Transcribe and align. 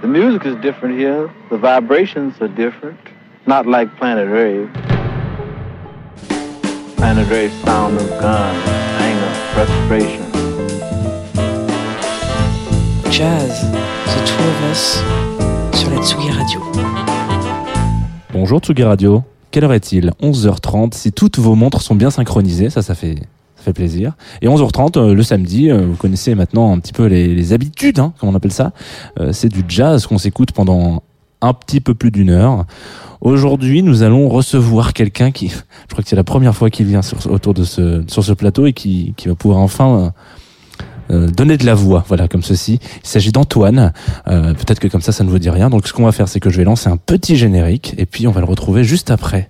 The 0.00 0.06
music 0.06 0.46
is 0.46 0.54
different 0.62 0.96
here. 0.96 1.28
The 1.50 1.56
vibrations 1.56 2.40
are 2.40 2.46
different. 2.46 2.98
Not 3.48 3.66
like 3.66 3.88
Planet 3.96 4.28
Rave. 4.30 4.70
Planet 6.96 7.28
Rave 7.28 7.50
sound 7.64 7.96
of 7.96 8.08
guns, 8.20 8.56
anger, 9.00 9.34
frustration. 9.54 10.24
Jazz, 13.10 13.64
The 14.06 14.24
Two 14.24 14.44
of 14.44 14.70
Us, 14.70 15.02
sur 15.74 15.90
la 15.90 16.00
Tsugi 16.00 16.30
Radio. 16.30 16.60
Bonjour 18.32 18.60
Tsugi 18.60 18.84
Radio. 18.84 19.24
Quelle 19.50 19.64
heure 19.64 19.72
est-il? 19.72 20.12
11h30. 20.22 20.94
Si 20.94 21.10
toutes 21.10 21.40
vos 21.40 21.56
montres 21.56 21.80
sont 21.80 21.96
bien 21.96 22.10
synchronisées, 22.10 22.70
ça, 22.70 22.82
ça 22.82 22.94
fait, 22.94 23.16
plaisir. 23.72 24.12
Et 24.42 24.48
11h30 24.48 24.98
euh, 24.98 25.14
le 25.14 25.22
samedi, 25.22 25.70
euh, 25.70 25.86
vous 25.86 25.96
connaissez 25.96 26.34
maintenant 26.34 26.72
un 26.72 26.78
petit 26.78 26.92
peu 26.92 27.06
les, 27.06 27.52
habitudes, 27.52 27.98
hein, 27.98 28.12
comme 28.18 28.28
on 28.28 28.34
appelle 28.34 28.52
ça. 28.52 28.72
Euh, 29.18 29.32
c'est 29.32 29.48
du 29.48 29.64
jazz 29.68 30.06
qu'on 30.06 30.18
s'écoute 30.18 30.52
pendant 30.52 31.02
un 31.40 31.54
petit 31.54 31.80
peu 31.80 31.94
plus 31.94 32.10
d'une 32.10 32.30
heure. 32.30 32.64
Aujourd'hui, 33.20 33.82
nous 33.82 34.02
allons 34.02 34.28
recevoir 34.28 34.92
quelqu'un 34.92 35.30
qui, 35.30 35.48
je 35.48 35.92
crois 35.92 36.02
que 36.02 36.08
c'est 36.08 36.16
la 36.16 36.24
première 36.24 36.54
fois 36.54 36.70
qu'il 36.70 36.86
vient 36.86 37.00
autour 37.28 37.54
de 37.54 37.64
ce, 37.64 38.04
sur 38.08 38.24
ce 38.24 38.32
plateau 38.32 38.66
et 38.66 38.72
qui, 38.72 39.14
va 39.26 39.34
pouvoir 39.34 39.58
enfin 39.58 40.12
donner 41.10 41.56
de 41.56 41.64
la 41.64 41.74
voix, 41.74 42.04
voilà, 42.06 42.28
comme 42.28 42.42
ceci. 42.42 42.80
Il 43.02 43.08
s'agit 43.08 43.32
d'Antoine. 43.32 43.94
Peut-être 44.26 44.78
que 44.78 44.88
comme 44.88 45.00
ça, 45.00 45.10
ça 45.10 45.24
ne 45.24 45.30
vous 45.30 45.38
dit 45.38 45.48
rien. 45.48 45.70
Donc, 45.70 45.86
ce 45.86 45.94
qu'on 45.94 46.04
va 46.04 46.12
faire, 46.12 46.28
c'est 46.28 46.38
que 46.38 46.50
je 46.50 46.58
vais 46.58 46.64
lancer 46.64 46.90
un 46.90 46.98
petit 46.98 47.36
générique 47.36 47.94
et 47.96 48.04
puis 48.04 48.26
on 48.26 48.30
va 48.30 48.40
le 48.40 48.46
retrouver 48.46 48.84
juste 48.84 49.10
après. 49.10 49.48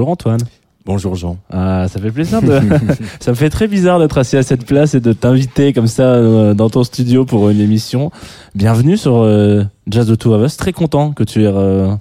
Bonjour 0.00 0.12
Antoine. 0.12 0.40
Bonjour 0.86 1.14
Jean. 1.14 1.36
Ah, 1.50 1.86
ça 1.86 2.00
fait 2.00 2.10
plaisir 2.10 2.40
de. 2.40 2.58
ça 3.20 3.32
me 3.32 3.36
fait 3.36 3.50
très 3.50 3.68
bizarre 3.68 3.98
d'être 3.98 4.16
assis 4.16 4.38
à 4.38 4.42
cette 4.42 4.64
place 4.64 4.94
et 4.94 5.00
de 5.00 5.12
t'inviter 5.12 5.74
comme 5.74 5.88
ça 5.88 6.04
euh, 6.04 6.54
dans 6.54 6.70
ton 6.70 6.84
studio 6.84 7.26
pour 7.26 7.50
une 7.50 7.60
émission. 7.60 8.10
Bienvenue 8.54 8.96
sur 8.96 9.18
euh, 9.18 9.62
Jazz 9.88 10.10
the 10.10 10.16
Two 10.16 10.32
of 10.32 10.42
Us. 10.42 10.56
Très 10.56 10.72
content 10.72 11.12
que 11.12 11.22
tu 11.22 11.42
aies 11.42 11.52
euh, 11.52 11.92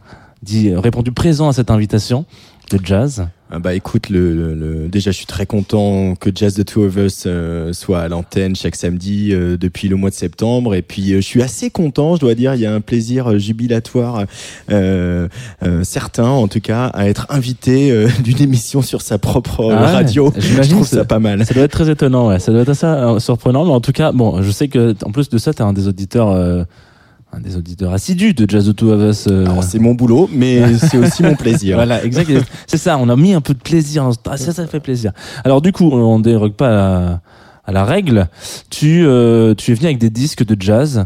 dit, 0.44 0.73
répondu 0.73 1.11
présent 1.11 1.50
à 1.50 1.52
cette 1.52 1.72
invitation 1.72 2.23
de 2.72 2.80
jazz. 2.81 3.28
Ah 3.52 3.58
bah 3.58 3.73
écoute, 3.73 4.09
le, 4.09 4.36
le- 4.36 4.53
le- 4.53 4.88
déjà 4.89 5.09
je 5.09 5.17
suis 5.17 5.25
très 5.25 5.47
content 5.47 6.14
que 6.14 6.30
Jazz 6.33 6.53
the 6.53 6.64
Two 6.64 6.83
of 6.86 6.95
Us 6.97 7.23
euh, 7.25 7.73
soit 7.73 8.00
à 8.02 8.08
l'antenne 8.08 8.56
chaque 8.56 8.75
samedi 8.75 9.30
euh, 9.33 9.58
depuis 9.58 9.88
le 9.88 9.95
mois 9.95 10.11
de 10.11 10.16
septembre. 10.16 10.75
Et 10.75 10.83
puis 10.83 11.14
euh, 11.14 11.16
je 11.16 11.25
suis 11.25 11.41
assez 11.41 11.72
content, 11.72 12.14
je 12.16 12.19
dois 12.19 12.36
dire, 12.36 12.53
il 12.53 12.61
y 12.61 12.67
a 12.67 12.73
un 12.73 12.80
plaisir 12.81 13.31
euh, 13.31 13.38
jubilatoire 13.39 14.25
euh, 14.72 15.28
euh, 15.64 15.83
certain 15.83 16.28
en 16.30 16.47
tout 16.47 16.59
cas 16.59 16.88
à 16.94 17.08
être 17.09 17.25
invité 17.30 17.89
euh, 17.91 18.08
d'une 18.23 18.39
émission 18.39 18.84
sur 18.84 19.01
sa 19.01 19.18
propre 19.18 19.72
Ah 19.72 19.81
ouais, 19.81 19.91
radio. 19.94 20.31
Je 20.38 20.69
trouve 20.69 20.85
ça 20.88 21.03
pas 21.06 21.18
mal. 21.19 21.44
Ça 21.44 21.56
doit 21.56 21.63
être 21.63 21.72
très 21.72 21.90
étonnant, 21.90 22.28
ouais. 22.28 22.38
Ça 22.38 22.51
doit 22.51 22.62
être 22.62 22.69
assez 22.69 23.19
surprenant, 23.19 23.66
mais 23.66 23.72
en 23.72 23.81
tout 23.81 23.94
cas, 23.94 24.12
bon, 24.12 24.44
je 24.44 24.51
sais 24.51 24.68
que 24.68 24.94
en 25.03 25.12
plus 25.12 25.28
de 25.29 25.40
ça, 25.40 25.53
t'es 25.56 25.63
un 25.63 25.74
des 25.74 25.88
auditeurs, 25.88 26.29
euh, 26.29 26.63
un 27.31 27.40
des 27.40 27.56
auditeurs 27.56 27.94
assidus 27.94 28.34
de 28.34 28.50
Jazz 28.50 28.73
Two 28.75 28.90
of 28.91 29.01
Us. 29.01 29.28
euh, 29.28 29.45
Alors 29.45 29.63
c'est 29.63 29.79
mon 29.79 29.94
boulot, 29.94 30.29
mais 30.34 30.78
c'est 30.78 30.97
aussi 30.97 31.22
mon 31.23 31.35
plaisir. 31.35 31.75
Voilà, 31.78 32.03
exact. 32.03 32.31
c'est 32.67 32.78
ça, 32.78 32.97
on 32.97 33.07
a 33.09 33.16
mis 33.16 33.34
un 33.34 33.41
peu 33.41 33.53
de 33.53 33.59
plaisir. 33.59 34.03
dans 34.03 34.13
Ah, 34.29 34.38
ça, 34.38 34.51
ça 34.51 34.66
fait 34.67 34.79
plaisir. 34.79 35.12
Alors 35.44 35.62
du 35.62 35.72
coup, 35.72 35.89
on 35.91 36.19
dérogue 36.19 36.53
pas 36.53 36.68
à 36.68 36.72
la, 36.72 37.22
à 37.66 37.72
la 37.72 37.85
règle. 37.85 38.28
Tu, 38.69 39.06
euh, 39.06 39.53
tu 39.53 39.72
es 39.72 39.73
venu 39.75 39.85
avec 39.85 40.00
des 40.00 40.09
disques 40.09 40.44
de 40.44 40.59
jazz, 40.59 41.06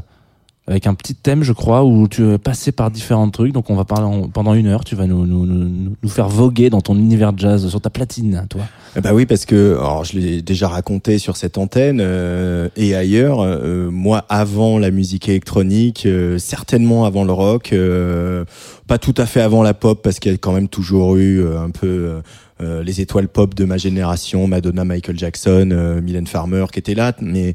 avec 0.66 0.88
un 0.88 0.94
petit 0.94 1.14
thème, 1.14 1.44
je 1.44 1.52
crois, 1.52 1.84
où 1.84 2.08
tu 2.08 2.26
es 2.32 2.38
passé 2.38 2.72
par 2.72 2.90
différents 2.90 3.30
trucs. 3.30 3.52
Donc 3.52 3.70
on 3.70 3.76
va 3.76 3.84
parler 3.84 4.06
en- 4.06 4.30
pendant 4.30 4.54
une 4.54 4.68
heure. 4.68 4.86
Tu 4.86 4.96
vas 4.96 5.08
nous, 5.08 5.26
nous, 5.26 5.46
nous, 5.46 5.94
nous 6.02 6.10
faire 6.10 6.30
voguer 6.30 6.70
dans 6.70 6.80
ton 6.80 6.96
univers 6.98 7.34
jazz, 7.36 7.68
sur 7.68 7.82
ta 7.82 7.90
platine, 7.90 8.46
toi. 8.50 8.62
Bah 9.02 9.10
oui, 9.14 9.26
parce 9.26 9.46
que 9.46 9.74
alors 9.74 10.06
je 10.06 10.18
l'ai 10.18 10.42
déjà 10.42 10.68
raconté 10.70 11.18
sur 11.18 11.36
cette 11.36 11.58
antenne 11.58 12.00
euh, 12.02 12.70
et 12.78 12.96
ailleurs. 12.96 13.42
euh, 13.42 13.90
moi, 13.92 14.26
avant 14.30 14.78
la 14.80 14.90
musique 14.92 15.28
électronique, 15.28 16.06
euh, 16.06 16.38
certainement 16.38 17.04
avant 17.06 17.26
le 17.26 17.34
rock, 17.34 17.74
euh, 17.74 18.46
pas 18.88 18.98
tout 19.00 19.16
à 19.18 19.26
fait 19.26 19.42
avant 19.42 19.64
la 19.64 19.74
pop, 19.74 20.02
parce 20.02 20.20
qu'il 20.20 20.32
y 20.32 20.36
a 20.36 20.38
quand 20.38 20.54
même 20.54 20.68
toujours 20.70 21.18
eu 21.18 21.42
euh, 21.44 21.60
un 21.60 21.72
peu 21.72 22.22
euh, 22.62 22.84
les 22.84 23.02
étoiles 23.02 23.28
pop 23.28 23.54
de 23.56 23.66
ma 23.66 23.78
génération, 23.78 24.48
Madonna, 24.48 24.86
Michael 24.86 25.18
Jackson, 25.20 26.00
Mylène 26.02 26.28
Farmer, 26.28 26.66
qui 26.72 26.80
étaient 26.80 26.94
là. 26.96 27.12
Mais 27.20 27.54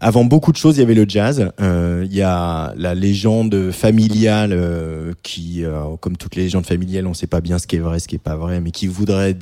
avant 0.00 0.24
beaucoup 0.24 0.52
de 0.52 0.56
choses, 0.56 0.76
il 0.76 0.80
y 0.80 0.82
avait 0.82 0.94
le 0.94 1.06
jazz. 1.08 1.50
Euh, 1.60 2.04
Il 2.08 2.14
y 2.16 2.22
a 2.22 2.72
la 2.76 2.94
légende 2.94 3.70
familiale 3.72 4.52
euh, 4.52 5.12
qui, 5.22 5.64
euh, 5.64 5.96
comme 6.00 6.16
toutes 6.16 6.36
les 6.36 6.44
légendes 6.44 6.66
familiales, 6.66 7.06
on 7.06 7.14
sait 7.14 7.26
pas 7.26 7.40
bien 7.40 7.58
ce 7.58 7.66
qui 7.66 7.76
est 7.76 7.80
vrai, 7.80 7.98
ce 7.98 8.08
qui 8.08 8.14
est 8.14 8.18
pas 8.18 8.36
vrai, 8.36 8.60
mais 8.60 8.70
qui 8.70 8.86
voudrait 8.86 9.36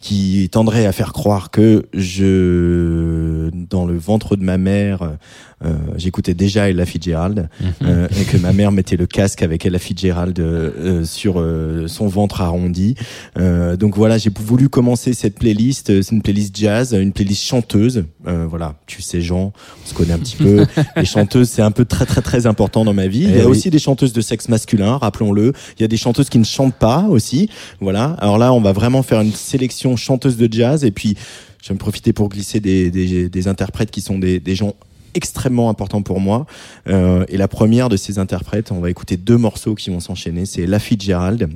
qui 0.00 0.48
tendrait 0.50 0.86
à 0.86 0.92
faire 0.92 1.12
croire 1.12 1.50
que 1.50 1.86
je, 1.92 3.50
dans 3.70 3.84
le 3.84 3.96
ventre 3.96 4.36
de 4.36 4.44
ma 4.44 4.58
mère, 4.58 5.16
euh, 5.64 5.74
j'écoutais 5.96 6.34
déjà 6.34 6.68
Ella 6.68 6.84
Fitzgerald 6.84 7.48
euh, 7.82 8.08
et 8.20 8.24
que 8.24 8.36
ma 8.36 8.52
mère 8.52 8.72
mettait 8.72 8.96
le 8.96 9.06
casque 9.06 9.42
avec 9.42 9.64
Ella 9.64 9.78
Fitzgerald 9.78 10.38
euh, 10.38 11.04
sur 11.04 11.40
euh, 11.40 11.88
son 11.88 12.08
ventre 12.08 12.42
arrondi. 12.42 12.94
Euh, 13.38 13.76
donc 13.76 13.96
voilà, 13.96 14.18
j'ai 14.18 14.30
voulu 14.38 14.68
commencer 14.68 15.14
cette 15.14 15.38
playlist. 15.38 16.02
C'est 16.02 16.14
une 16.14 16.22
playlist 16.22 16.54
jazz, 16.56 16.92
une 16.92 17.12
playlist 17.12 17.42
chanteuse. 17.42 18.04
Euh, 18.26 18.46
voilà, 18.48 18.74
tu 18.86 19.00
sais 19.00 19.22
Jean, 19.22 19.52
on 19.82 19.88
se 19.88 19.94
connaît 19.96 20.12
un 20.12 20.18
petit 20.18 20.36
peu. 20.36 20.66
Les 20.96 21.04
chanteuses, 21.04 21.48
c'est 21.48 21.62
un 21.62 21.70
peu 21.70 21.84
très 21.84 22.06
très 22.06 22.22
très 22.22 22.46
important 22.46 22.84
dans 22.84 22.92
ma 22.94 23.06
vie. 23.08 23.22
Il 23.24 23.30
y 23.30 23.34
Eh 23.38 23.40
a 23.40 23.44
oui. 23.44 23.50
aussi 23.50 23.70
des 23.70 23.78
chanteuses 23.78 24.12
de 24.12 24.20
sexe 24.20 24.48
masculin, 24.48 24.98
rappelons-le. 24.98 25.52
Il 25.78 25.82
y 25.82 25.84
a 25.84 25.88
des 25.88 25.96
chanteuses 25.96 26.28
qui 26.28 26.38
ne 26.38 26.44
chantent 26.44 26.74
pas 26.76 27.06
aussi. 27.08 27.48
Voilà. 27.80 28.16
Alors 28.20 28.38
là, 28.38 28.52
on 28.52 28.60
va 28.60 28.72
vraiment 28.72 29.02
faire 29.02 29.20
une 29.20 29.32
sélection 29.32 29.96
chanteuse 29.96 30.36
de 30.36 30.48
jazz 30.52 30.84
et 30.84 30.90
puis 30.90 31.16
je 31.62 31.68
vais 31.68 31.74
me 31.74 31.78
profiter 31.78 32.12
pour 32.12 32.28
glisser 32.28 32.60
des, 32.60 32.90
des, 32.90 33.28
des 33.28 33.48
interprètes 33.48 33.90
qui 33.90 34.00
sont 34.00 34.18
des, 34.18 34.38
des 34.38 34.54
gens 34.54 34.74
extrêmement 35.14 35.70
importants 35.70 36.02
pour 36.02 36.20
moi. 36.20 36.46
Euh, 36.88 37.24
et 37.28 37.38
la 37.38 37.48
première 37.48 37.88
de 37.88 37.96
ces 37.96 38.18
interprètes, 38.18 38.70
on 38.70 38.80
va 38.80 38.90
écouter 38.90 39.16
deux 39.16 39.38
morceaux 39.38 39.74
qui 39.74 39.88
vont 39.90 39.98
s'enchaîner. 40.00 40.44
C'est 40.46 40.66
La 40.66 40.78
Fitzgerald. 40.78 41.48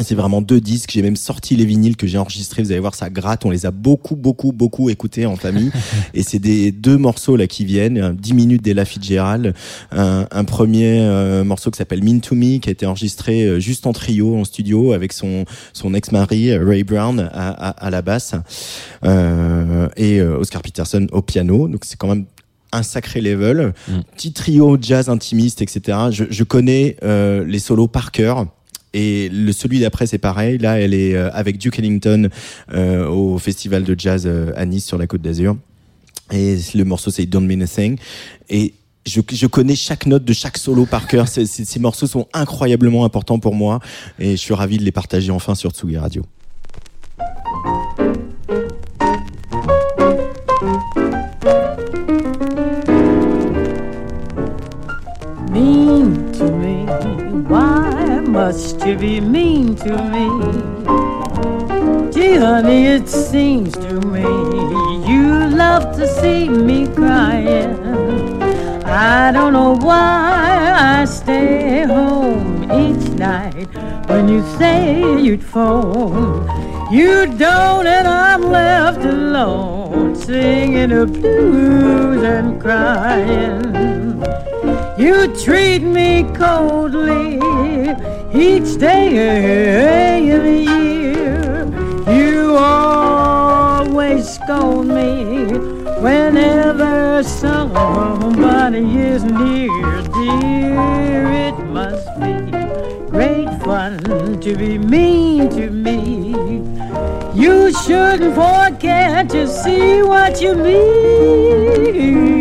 C'est 0.00 0.16
vraiment 0.16 0.42
deux 0.42 0.60
disques. 0.60 0.90
J'ai 0.92 1.02
même 1.02 1.14
sorti 1.14 1.54
les 1.54 1.64
vinyles 1.64 1.96
que 1.96 2.06
j'ai 2.08 2.18
enregistrés. 2.18 2.62
Vous 2.62 2.72
allez 2.72 2.80
voir, 2.80 2.96
ça 2.96 3.10
gratte. 3.10 3.46
On 3.46 3.50
les 3.50 3.64
a 3.64 3.70
beaucoup, 3.70 4.16
beaucoup, 4.16 4.50
beaucoup 4.52 4.90
écoutés 4.90 5.24
en 5.24 5.36
famille. 5.36 5.70
et 6.14 6.24
c'est 6.24 6.40
des 6.40 6.72
deux 6.72 6.98
morceaux 6.98 7.36
là 7.36 7.46
qui 7.46 7.64
viennent. 7.64 7.98
euh, 7.98 8.12
10 8.12 8.34
minutes 8.34 8.62
d'Ella 8.62 8.84
Fitzgerald. 8.84 9.54
Un, 9.92 10.26
un 10.30 10.44
premier 10.44 10.98
euh, 11.00 11.44
morceau 11.44 11.70
qui 11.70 11.78
s'appelle 11.78 12.02
Mean 12.02 12.18
to 12.20 12.34
Me, 12.34 12.58
qui 12.58 12.68
a 12.68 12.72
été 12.72 12.86
enregistré 12.86 13.44
euh, 13.44 13.60
juste 13.60 13.86
en 13.86 13.92
trio, 13.92 14.36
en 14.36 14.44
studio, 14.44 14.92
avec 14.92 15.12
son 15.12 15.44
son 15.72 15.94
ex-mari 15.94 16.50
euh, 16.50 16.64
Ray 16.66 16.82
Brown 16.82 17.20
à, 17.32 17.50
à, 17.50 17.70
à 17.70 17.90
la 17.90 18.02
basse 18.02 18.34
euh, 19.04 19.88
et 19.96 20.20
Oscar 20.20 20.62
Peterson 20.62 21.06
au 21.12 21.22
piano. 21.22 21.68
Donc 21.68 21.84
c'est 21.84 21.96
quand 21.96 22.08
même 22.08 22.24
un 22.72 22.82
sacré 22.82 23.20
level. 23.20 23.72
Mm. 23.88 23.92
Petit 24.16 24.32
trio 24.32 24.76
jazz 24.80 25.08
intimiste, 25.08 25.62
etc. 25.62 25.98
Je, 26.10 26.24
je 26.28 26.44
connais 26.44 26.96
euh, 27.04 27.44
les 27.46 27.60
solos 27.60 27.86
par 27.88 28.10
cœur. 28.10 28.46
Et 28.94 29.28
le 29.28 29.52
celui 29.52 29.80
d'après 29.80 30.06
c'est 30.06 30.18
pareil. 30.18 30.56
Là, 30.56 30.80
elle 30.80 30.94
est 30.94 31.14
euh, 31.14 31.28
avec 31.32 31.58
Duke 31.58 31.78
Ellington 31.78 32.28
euh, 32.72 33.06
au 33.08 33.36
festival 33.38 33.84
de 33.84 33.94
jazz 33.98 34.22
euh, 34.26 34.52
à 34.56 34.64
Nice 34.64 34.86
sur 34.86 34.96
la 34.96 35.06
Côte 35.06 35.20
d'Azur. 35.20 35.56
Et 36.32 36.56
le 36.74 36.84
morceau 36.84 37.10
c'est 37.10 37.26
Don't 37.26 37.44
Mean 37.46 37.60
a 37.62 37.66
Thing. 37.66 37.98
Et 38.48 38.72
je, 39.04 39.20
je 39.30 39.46
connais 39.46 39.76
chaque 39.76 40.06
note 40.06 40.24
de 40.24 40.32
chaque 40.32 40.56
solo 40.56 40.86
par 40.86 41.06
cœur. 41.08 41.28
Ces, 41.28 41.44
ces- 41.44 41.64
ces 41.66 41.78
morceaux 41.80 42.06
sont 42.06 42.26
incroyablement 42.32 43.04
importants 43.04 43.38
pour 43.38 43.54
moi 43.54 43.80
et 44.18 44.30
je 44.30 44.36
suis 44.36 44.54
ravi 44.54 44.78
de 44.78 44.84
les 44.84 44.92
partager 44.92 45.30
enfin 45.30 45.54
sur 45.54 45.72
Tsugi 45.72 45.98
Radio. 45.98 46.24
Must 58.34 58.84
you 58.84 58.96
be 58.96 59.20
mean 59.20 59.76
to 59.76 59.92
me? 60.12 60.26
Gee, 62.12 62.34
honey, 62.34 62.86
it 62.86 63.08
seems 63.08 63.72
to 63.74 64.00
me 64.00 64.22
you 65.08 65.46
love 65.62 65.96
to 65.96 66.04
see 66.20 66.48
me 66.48 66.88
crying. 66.88 67.78
I 68.84 69.30
don't 69.30 69.52
know 69.52 69.76
why 69.76 70.72
I 70.74 71.04
stay 71.04 71.84
home 71.86 72.64
each 72.64 73.08
night 73.10 73.68
when 74.08 74.26
you 74.28 74.42
say 74.58 75.20
you'd 75.22 75.44
phone. 75.44 76.42
You 76.92 77.26
don't, 77.38 77.86
and 77.86 78.08
I'm 78.08 78.42
left 78.50 79.04
alone 79.04 80.16
singing 80.16 80.88
the 80.88 81.06
blues 81.06 82.22
and 82.24 82.60
crying. 82.60 83.62
You 84.98 85.32
treat 85.36 85.82
me 85.82 86.24
coldly 86.34 87.38
each 88.34 88.78
day 88.78 90.30
of 90.30 90.42
the 90.42 90.58
year. 90.58 91.64
You 92.12 92.56
always 92.56 94.28
scold 94.28 94.88
me 94.88 95.46
whenever 96.00 97.22
somebody 97.22 98.98
is 98.98 99.22
near. 99.24 100.02
Dear, 100.18 101.30
it 101.48 101.58
must 101.66 102.08
be 102.20 102.34
great 103.10 103.48
fun 103.62 104.40
to 104.40 104.56
be 104.56 104.78
mean 104.78 105.48
to 105.50 105.70
me. 105.70 106.34
You 107.34 107.72
shouldn't 107.84 108.34
forget 108.34 109.30
to 109.30 109.46
see 109.46 110.02
what 110.02 110.40
you 110.42 110.54
mean 110.54 112.33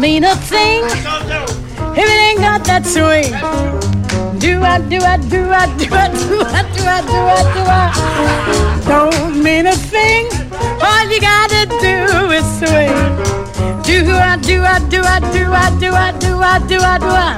mean 0.00 0.24
a 0.24 0.34
thing 0.34 0.82
if 0.82 2.08
it 2.08 2.20
ain't 2.26 2.40
got 2.40 2.64
that 2.64 2.86
swing. 2.86 3.28
Do 4.40 4.62
I, 4.62 4.80
do 4.80 4.96
I, 4.96 5.18
do 5.18 5.44
I, 5.50 5.66
do 5.76 5.84
I, 5.92 6.08
do 6.08 6.40
I, 6.40 6.62
do 6.72 6.82
I, 6.88 7.00
do 7.04 7.20
I, 7.28 7.40
do 7.52 7.62
I. 7.68 8.80
Don't 8.88 9.42
mean 9.44 9.66
a 9.66 9.76
thing. 9.76 10.24
All 10.80 11.04
you 11.04 11.20
gotta 11.20 11.66
do 11.84 12.32
is 12.32 12.46
swing. 12.56 12.96
Do 13.84 14.16
I, 14.16 14.38
do 14.40 14.62
I, 14.62 14.78
do 14.88 15.02
I, 15.02 15.20
do 15.20 15.44
I, 15.52 15.68
do 15.78 15.92
I, 15.92 16.12
do 16.18 16.32
I, 16.40 16.58
do 16.66 16.78
I, 16.80 16.98
do 16.98 17.10
I. 17.10 17.36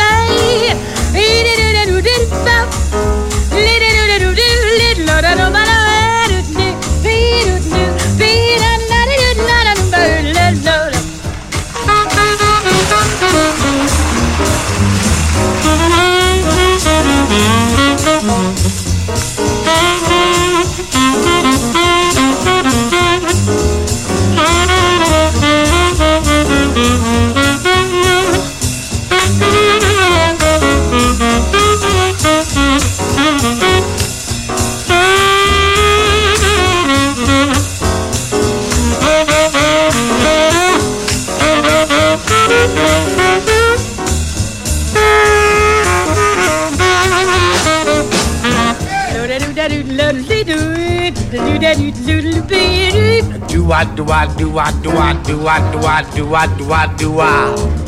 deep. 53.01 53.25
Do 53.47 53.71
I 53.71 53.83
do 53.95 54.05
I 54.09 54.25
do 54.37 54.57
I 54.57 54.71
do 54.81 54.91
I 54.97 55.13
do 55.23 55.47
I 55.47 55.59
do 55.71 55.79
I 55.85 56.01
do 56.15 56.33
I 56.33 56.47
do 56.55 56.71
I 56.73 56.87
do 56.97 57.19
I 57.19 57.45
do 57.57 57.79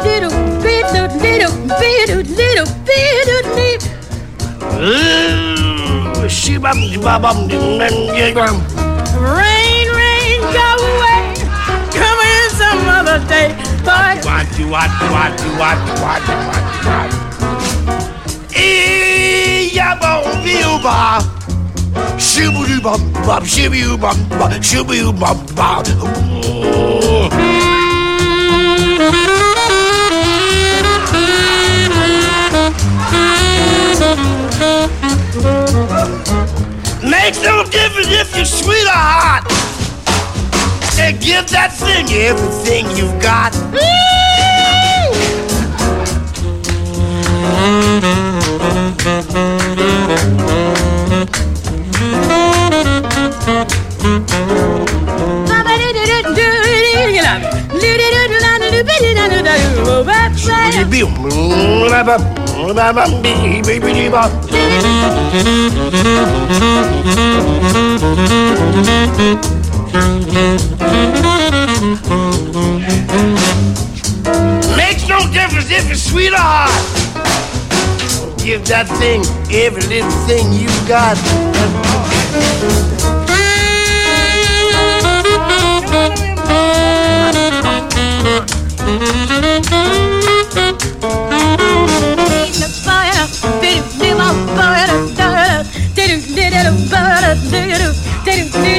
little 0.03 0.33
little 0.61 1.07
little 1.17 1.17
little 1.17 1.53
little 1.79 2.23
little 2.23 3.43
little 3.43 3.89
Rain, 9.19 9.87
rain, 9.91 10.39
go 10.53 10.69
away. 10.89 11.21
Come 11.91 12.19
in 12.19 12.49
some 12.51 12.87
other 12.87 13.19
day 13.27 13.68
but 13.85 14.25
what 14.25 14.59
you 14.59 14.67
what 14.69 14.91
what 15.13 15.33
what 15.59 15.79
what 16.03 16.23
what? 16.85 17.11
You, 18.55 19.89
bom 20.01 20.23
viu 20.43 20.79
ba 20.83 21.19
Shibu 22.19 22.81
bum 22.83 23.01
bum 23.27 23.43
shibu 23.45 23.97
bum 23.99 24.17
bum 24.29 24.51
shibu 24.61 25.11
bum 25.19 25.37
bum 25.55 25.83
Makes 37.03 37.41
no 37.43 37.63
difference 37.65 38.07
if 38.09 38.35
you're 38.35 38.45
sweet 38.45 38.85
or 38.85 38.91
hot. 38.91 39.38
And 41.01 41.19
give 41.21 41.49
that 41.49 41.71
thing 41.73 42.05
everything 42.11 42.85
you've 42.97 43.21
got. 43.21 43.55
Makes 74.77 75.07
no 75.07 75.19
difference 75.31 75.69
if 75.71 75.91
it's 75.91 76.03
sweet 76.03 76.33
or 76.33 76.37
hot. 76.37 76.69
Give 78.43 78.65
that 78.67 78.87
thing 78.99 79.21
every 79.51 79.83
little 79.83 80.11
thing 80.25 80.51
you 80.53 80.69
got. 80.87 81.17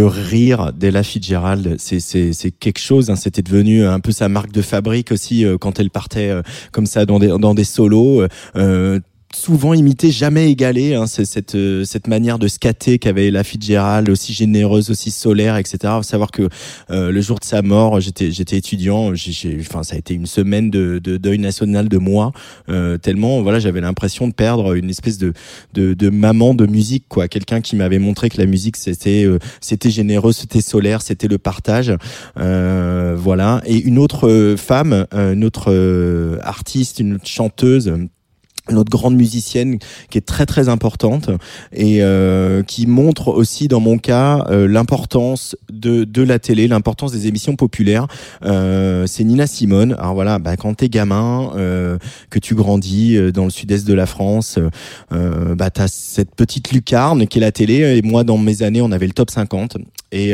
le 0.00 0.06
rire 0.06 0.72
d'Ella 0.72 1.02
Fitzgerald, 1.02 1.76
c'est 1.78 2.50
quelque 2.58 2.78
chose. 2.78 3.10
hein. 3.10 3.16
C'était 3.16 3.42
devenu 3.42 3.84
un 3.84 4.00
peu 4.00 4.12
sa 4.12 4.30
marque 4.30 4.50
de 4.50 4.62
fabrique 4.62 5.12
aussi 5.12 5.44
euh, 5.44 5.58
quand 5.58 5.78
elle 5.78 5.90
partait 5.90 6.30
euh, 6.30 6.42
comme 6.72 6.86
ça 6.86 7.04
dans 7.04 7.18
des 7.18 7.28
dans 7.28 7.54
des 7.54 7.64
solos. 7.64 8.26
Souvent 9.34 9.74
imité, 9.74 10.10
jamais 10.10 10.50
égalé. 10.50 10.94
Hein, 10.94 11.06
c'est 11.06 11.24
cette 11.24 11.54
euh, 11.54 11.84
cette 11.84 12.08
manière 12.08 12.38
de 12.38 12.48
scatter 12.48 12.98
qu'avait 12.98 13.30
la 13.30 13.44
Fitzgerald, 13.44 14.08
aussi 14.08 14.32
généreuse, 14.32 14.90
aussi 14.90 15.10
solaire, 15.10 15.56
etc. 15.56 15.78
Faut 15.96 16.02
savoir 16.02 16.30
que 16.30 16.48
euh, 16.90 17.10
le 17.10 17.20
jour 17.20 17.38
de 17.38 17.44
sa 17.44 17.62
mort, 17.62 18.00
j'étais 18.00 18.30
j'étais 18.30 18.56
étudiant. 18.56 19.14
J'ai, 19.14 19.58
enfin, 19.60 19.82
ça 19.82 19.94
a 19.94 19.98
été 19.98 20.14
une 20.14 20.26
semaine 20.26 20.70
de, 20.70 20.98
de 20.98 21.16
deuil 21.16 21.38
national 21.38 21.88
de 21.88 21.98
moi, 21.98 22.32
euh, 22.68 22.98
tellement 22.98 23.42
voilà, 23.42 23.58
j'avais 23.58 23.80
l'impression 23.80 24.28
de 24.28 24.32
perdre 24.32 24.74
une 24.74 24.90
espèce 24.90 25.18
de 25.18 25.32
de, 25.74 25.94
de 25.94 26.10
maman 26.10 26.54
de 26.54 26.66
musique, 26.66 27.04
quoi. 27.08 27.28
Quelqu'un 27.28 27.60
qui 27.60 27.76
m'avait 27.76 27.98
montré 27.98 28.28
que 28.28 28.38
la 28.38 28.46
musique 28.46 28.76
c'était 28.76 29.24
euh, 29.24 29.38
c'était 29.60 29.90
généreux, 29.90 30.32
c'était 30.32 30.60
solaire, 30.60 31.02
c'était 31.02 31.28
le 31.28 31.38
partage. 31.38 31.92
Euh, 32.38 33.16
voilà. 33.18 33.62
Et 33.66 33.78
une 33.78 33.98
autre 33.98 34.28
euh, 34.28 34.56
femme, 34.56 35.06
une 35.12 35.44
autre 35.44 36.38
artiste, 36.42 37.00
une 37.00 37.14
autre 37.14 37.26
chanteuse. 37.26 37.92
Une 38.68 38.76
autre 38.76 38.90
grande 38.90 39.16
musicienne 39.16 39.78
qui 40.10 40.18
est 40.18 40.26
très 40.26 40.46
très 40.46 40.68
importante 40.68 41.30
et 41.72 42.02
euh, 42.02 42.62
qui 42.62 42.86
montre 42.86 43.28
aussi 43.28 43.68
dans 43.68 43.80
mon 43.80 43.98
cas 43.98 44.46
euh, 44.50 44.68
l'importance 44.68 45.56
de, 45.72 46.04
de 46.04 46.22
la 46.22 46.38
télé, 46.38 46.68
l'importance 46.68 47.12
des 47.12 47.26
émissions 47.26 47.56
populaires. 47.56 48.06
Euh, 48.44 49.06
c'est 49.06 49.24
Nina 49.24 49.46
Simone. 49.46 49.94
Alors 49.98 50.14
voilà, 50.14 50.38
bah, 50.38 50.56
quand 50.56 50.74
t'es 50.74 50.88
gamin, 50.88 51.50
euh, 51.56 51.98
que 52.30 52.38
tu 52.38 52.54
grandis 52.54 53.16
euh, 53.16 53.32
dans 53.32 53.44
le 53.44 53.50
sud-est 53.50 53.86
de 53.86 53.94
la 53.94 54.06
France, 54.06 54.58
euh, 55.12 55.54
bah 55.54 55.70
t'as 55.70 55.88
cette 55.88 56.34
petite 56.34 56.72
lucarne 56.72 57.26
qui 57.26 57.38
est 57.38 57.40
la 57.40 57.52
télé. 57.52 57.96
Et 57.96 58.02
moi, 58.02 58.24
dans 58.24 58.38
mes 58.38 58.62
années, 58.62 58.82
on 58.82 58.92
avait 58.92 59.06
le 59.06 59.12
top 59.12 59.30
50 59.30 59.78
et 60.12 60.32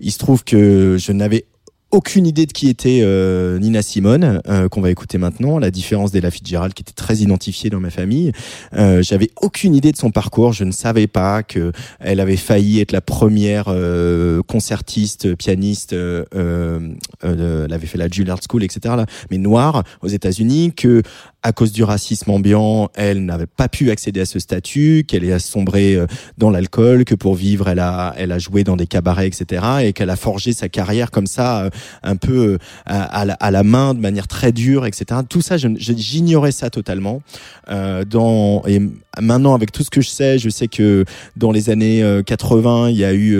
il 0.00 0.12
se 0.12 0.18
trouve 0.18 0.44
que 0.44 0.96
je 0.98 1.10
n'avais 1.10 1.46
aucune 1.90 2.26
idée 2.26 2.46
de 2.46 2.52
qui 2.52 2.68
était 2.68 3.00
euh, 3.02 3.58
Nina 3.58 3.82
Simone, 3.82 4.42
euh, 4.46 4.68
qu'on 4.68 4.80
va 4.80 4.90
écouter 4.90 5.16
maintenant, 5.16 5.58
la 5.58 5.70
différence 5.70 6.12
d'Ella 6.12 6.30
Fitzgerald, 6.30 6.74
qui 6.74 6.82
était 6.82 6.92
très 6.92 7.16
identifiée 7.16 7.70
dans 7.70 7.80
ma 7.80 7.90
famille. 7.90 8.32
Euh, 8.74 9.02
J'avais 9.02 9.30
aucune 9.40 9.74
idée 9.74 9.92
de 9.92 9.96
son 9.96 10.10
parcours. 10.10 10.52
Je 10.52 10.64
ne 10.64 10.72
savais 10.72 11.06
pas 11.06 11.42
que 11.42 11.72
elle 12.00 12.20
avait 12.20 12.36
failli 12.36 12.80
être 12.80 12.92
la 12.92 13.00
première 13.00 13.66
euh, 13.68 14.42
concertiste, 14.42 15.34
pianiste. 15.36 15.94
Euh, 15.94 16.24
euh, 16.34 16.94
elle 17.22 17.72
avait 17.72 17.86
fait 17.86 17.98
la 17.98 18.08
Juilliard 18.08 18.40
School, 18.46 18.64
etc. 18.64 18.94
Là, 18.96 19.06
mais 19.30 19.38
noire 19.38 19.82
aux 20.02 20.08
États-Unis. 20.08 20.72
Que 20.76 21.02
à 21.42 21.52
cause 21.52 21.72
du 21.72 21.84
racisme 21.84 22.30
ambiant, 22.30 22.90
elle 22.94 23.24
n'avait 23.24 23.46
pas 23.46 23.68
pu 23.68 23.90
accéder 23.90 24.20
à 24.20 24.26
ce 24.26 24.38
statut, 24.38 25.04
qu'elle 25.06 25.24
est 25.24 25.38
sombrée 25.38 25.94
euh, 25.94 26.06
dans 26.36 26.50
l'alcool, 26.50 27.04
que 27.04 27.14
pour 27.14 27.34
vivre, 27.36 27.68
elle 27.68 27.78
a, 27.78 28.12
elle 28.16 28.32
a 28.32 28.38
joué 28.38 28.64
dans 28.64 28.76
des 28.76 28.86
cabarets, 28.86 29.28
etc. 29.28 29.64
Et 29.84 29.92
qu'elle 29.92 30.10
a 30.10 30.16
forgé 30.16 30.52
sa 30.52 30.68
carrière 30.68 31.10
comme 31.10 31.26
ça, 31.26 31.62
euh, 31.62 31.70
un 32.02 32.16
peu 32.16 32.38
euh, 32.38 32.58
à, 32.86 33.50
la, 33.50 33.62
main, 33.62 33.94
de 33.94 34.00
manière 34.00 34.26
très 34.26 34.52
dure, 34.52 34.86
etc. 34.86 35.20
Tout 35.28 35.40
ça, 35.40 35.56
j'ignorais 35.56 36.52
ça 36.52 36.70
totalement. 36.70 37.22
Euh, 37.70 38.04
dans, 38.04 38.62
et 38.66 38.80
maintenant, 39.20 39.54
avec 39.54 39.72
tout 39.72 39.84
ce 39.84 39.90
que 39.90 40.00
je 40.00 40.08
sais, 40.08 40.38
je 40.38 40.48
sais 40.48 40.68
que 40.68 41.04
dans 41.36 41.52
les 41.52 41.70
années 41.70 42.02
euh, 42.02 42.22
80, 42.22 42.90
il 42.90 42.96
y 42.96 43.04
a 43.04 43.12
eu 43.12 43.38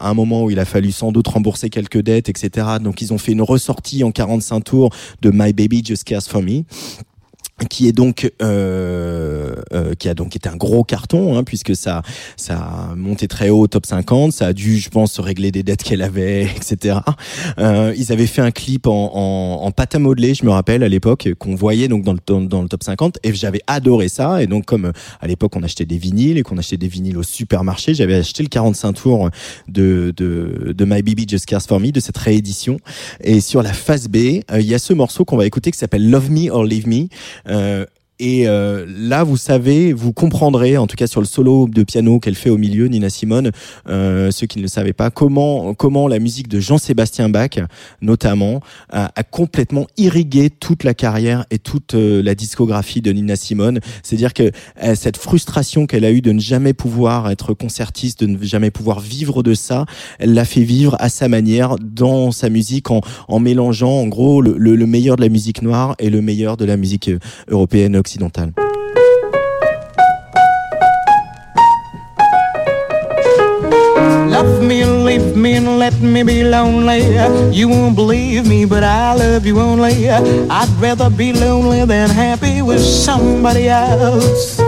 un 0.00 0.14
moment 0.14 0.44
où 0.44 0.50
il 0.50 0.58
a 0.58 0.64
fallu 0.64 0.92
sans 0.92 1.12
doute 1.12 1.28
rembourser 1.28 1.70
quelques 1.70 2.02
dettes, 2.02 2.28
etc. 2.28 2.66
Donc, 2.82 3.00
ils 3.00 3.12
ont 3.12 3.18
fait 3.18 3.32
une 3.32 3.42
ressortie 3.42 4.04
en 4.04 4.10
45 4.10 4.60
tours 4.60 4.90
de 5.22 5.30
My 5.32 5.52
Baby 5.52 5.82
Just 5.84 6.04
Cares 6.04 6.22
For 6.22 6.42
Me 6.42 6.62
qui 7.68 7.88
est 7.88 7.92
donc 7.92 8.30
euh, 8.42 9.54
euh, 9.72 9.94
qui 9.94 10.08
a 10.08 10.14
donc 10.14 10.36
été 10.36 10.48
un 10.48 10.56
gros 10.56 10.84
carton 10.84 11.36
hein, 11.36 11.44
puisque 11.44 11.74
ça 11.74 12.02
ça 12.36 12.56
a 12.56 12.94
monté 12.94 13.28
très 13.28 13.50
haut 13.50 13.60
au 13.60 13.66
top 13.66 13.86
50 13.86 14.32
ça 14.32 14.48
a 14.48 14.52
dû 14.52 14.78
je 14.78 14.90
pense 14.90 15.18
régler 15.20 15.50
des 15.50 15.62
dettes 15.62 15.82
qu'elle 15.82 16.02
avait 16.02 16.42
etc 16.56 16.98
euh, 17.58 17.94
ils 17.96 18.12
avaient 18.12 18.26
fait 18.26 18.42
un 18.42 18.50
clip 18.50 18.86
en, 18.86 19.10
en, 19.14 19.64
en 19.64 19.70
pâte 19.70 19.94
à 19.94 19.98
modeler 19.98 20.34
je 20.34 20.44
me 20.44 20.50
rappelle 20.50 20.82
à 20.82 20.88
l'époque 20.88 21.28
qu'on 21.38 21.54
voyait 21.54 21.88
donc 21.88 22.04
dans 22.04 22.12
le, 22.12 22.46
dans, 22.46 22.62
le 22.62 22.68
top 22.68 22.82
50 22.82 23.18
et 23.22 23.32
j'avais 23.34 23.60
adoré 23.66 24.08
ça. 24.08 24.42
Et 24.42 24.46
donc 24.46 24.64
comme 24.64 24.86
euh, 24.86 24.92
à 25.20 25.26
l'époque 25.26 25.54
on 25.56 25.62
achetait 25.62 25.84
des 25.84 25.98
vinyles 25.98 26.38
et 26.38 26.42
qu'on 26.42 26.58
achetait 26.58 26.76
des 26.76 26.88
vinyles 26.88 27.18
au 27.18 27.22
supermarché 27.22 27.94
j'avais 27.94 28.14
acheté 28.14 28.42
le 28.42 28.48
45 28.48 28.92
tours 28.92 29.30
de, 29.68 30.12
de, 30.16 30.72
de 30.76 30.84
My 30.84 31.02
Baby 31.02 31.26
Just 31.28 31.46
Cares 31.46 31.62
For 31.62 31.80
Me 31.80 31.90
de 31.90 32.00
cette 32.00 32.18
réédition. 32.18 32.78
Et 33.22 33.40
sur 33.40 33.62
la 33.62 33.72
face 33.72 34.08
B 34.08 34.16
euh, 34.50 34.60
il 34.60 34.66
y 34.66 34.74
a 34.74 34.78
ce 34.78 34.92
morceau 34.92 35.24
qu'on 35.24 35.36
va 35.36 35.46
écouter 35.46 35.70
qui 35.70 35.78
s'appelle 35.78 36.08
Love 36.08 36.30
Me 36.30 36.50
or 36.50 36.64
Leave 36.64 36.88
Me 36.88 37.08
euh, 37.50 37.86
et 38.18 38.48
euh, 38.48 38.84
là, 38.88 39.24
vous 39.24 39.36
savez, 39.36 39.92
vous 39.92 40.12
comprendrez, 40.12 40.76
en 40.76 40.86
tout 40.86 40.96
cas 40.96 41.06
sur 41.06 41.20
le 41.20 41.26
solo 41.26 41.68
de 41.68 41.82
piano 41.82 42.18
qu'elle 42.20 42.34
fait 42.34 42.50
au 42.50 42.58
milieu, 42.58 42.86
Nina 42.86 43.10
Simone, 43.10 43.50
euh, 43.88 44.30
ceux 44.30 44.46
qui 44.46 44.58
ne 44.58 44.62
le 44.62 44.68
savaient 44.68 44.92
pas, 44.92 45.10
comment 45.10 45.74
comment 45.74 46.08
la 46.08 46.18
musique 46.18 46.48
de 46.48 46.60
Jean-Sébastien 46.60 47.28
Bach, 47.28 47.58
notamment, 48.02 48.60
a, 48.90 49.10
complètement 49.22 49.86
irrigué 49.96 50.50
toute 50.50 50.84
la 50.84 50.94
carrière 50.94 51.44
et 51.50 51.58
toute 51.58 51.94
euh, 51.94 52.22
la 52.22 52.34
discographie 52.34 53.00
de 53.00 53.12
Nina 53.12 53.36
Simone. 53.36 53.80
C'est-à-dire 54.02 54.34
que 54.34 54.50
euh, 54.82 54.94
cette 54.94 55.16
frustration 55.16 55.86
qu'elle 55.86 56.04
a 56.04 56.10
eue 56.10 56.20
de 56.20 56.32
ne 56.32 56.40
jamais 56.40 56.72
pouvoir 56.72 57.30
être 57.30 57.54
concertiste, 57.54 58.20
de 58.20 58.26
ne 58.26 58.42
jamais 58.42 58.70
pouvoir 58.70 59.00
vivre 59.00 59.42
de 59.42 59.54
ça, 59.54 59.86
elle 60.18 60.34
l'a 60.34 60.44
fait 60.44 60.62
vivre 60.62 60.96
à 60.98 61.08
sa 61.08 61.28
manière 61.28 61.76
dans 61.76 62.32
sa 62.32 62.48
musique 62.48 62.90
en, 62.90 63.00
mélangeant 63.38 63.92
en 63.92 64.06
gros 64.06 64.42
le 64.42 64.86
meilleur 64.86 65.16
de 65.16 65.22
la 65.22 65.28
musique 65.28 65.62
noire 65.62 65.94
et 65.98 66.10
le 66.10 66.20
meilleur 66.20 66.56
de 66.56 66.64
la 66.64 66.76
musique 66.76 67.08
euh, 67.08 67.18
européenne 67.48 67.96
occidentale. 68.08 68.52
Love 74.30 74.62
me, 74.62 74.84
leave 74.84 75.36
me, 75.36 75.54
and 75.54 75.78
let 75.78 76.00
me 76.00 76.22
be 76.22 76.42
lonely. 76.44 77.02
You 77.52 77.68
won't 77.68 77.96
believe 77.96 78.46
me, 78.46 78.64
but 78.64 78.82
I 78.82 79.14
love 79.14 79.44
you 79.44 79.60
only. 79.60 80.08
I'd 80.08 80.68
rather 80.80 81.10
be 81.10 81.32
lonely 81.32 81.84
than 81.84 82.08
happy 82.08 82.62
with 82.62 82.80
somebody 82.80 83.68
else. 83.68 84.58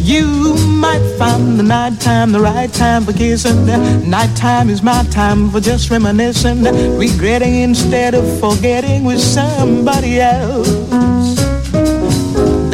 You 0.00 0.56
might 0.56 1.04
find 1.18 1.58
the 1.58 1.64
nighttime 1.64 2.32
the 2.32 2.40
right 2.40 2.72
time 2.72 3.04
for 3.04 3.12
kissing. 3.12 3.66
Nighttime 4.08 4.70
is 4.70 4.82
my 4.82 5.02
time 5.10 5.50
for 5.50 5.60
just 5.60 5.90
reminiscing, 5.90 6.62
regretting 6.96 7.56
instead 7.56 8.14
of 8.14 8.24
forgetting 8.40 9.04
with 9.04 9.20
somebody 9.20 10.20
else. 10.20 11.05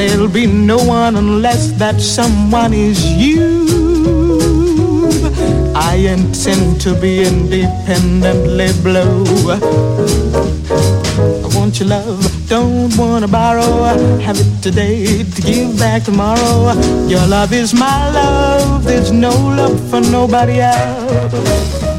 There'll 0.02 0.26
be 0.26 0.48
no 0.48 0.78
one 0.78 1.14
unless 1.14 1.70
that 1.78 2.00
someone 2.00 2.74
is 2.74 2.98
you. 3.06 3.62
I 5.76 5.94
intend 5.94 6.80
to 6.80 7.00
be 7.00 7.22
independently 7.22 8.72
blue. 8.82 9.24
I 11.44 11.56
want 11.56 11.78
your 11.78 11.90
love, 11.90 12.48
don't 12.48 12.96
wanna 12.96 13.28
borrow. 13.28 13.84
Have 14.18 14.40
it 14.40 14.60
today 14.60 15.22
to 15.22 15.40
give 15.40 15.78
back 15.78 16.02
tomorrow. 16.02 16.72
Your 17.06 17.24
love 17.28 17.52
is 17.52 17.72
my 17.72 18.10
love, 18.10 18.82
there's 18.82 19.12
no 19.12 19.30
love 19.30 19.78
for 19.88 20.00
nobody 20.00 20.58
else. 20.58 21.91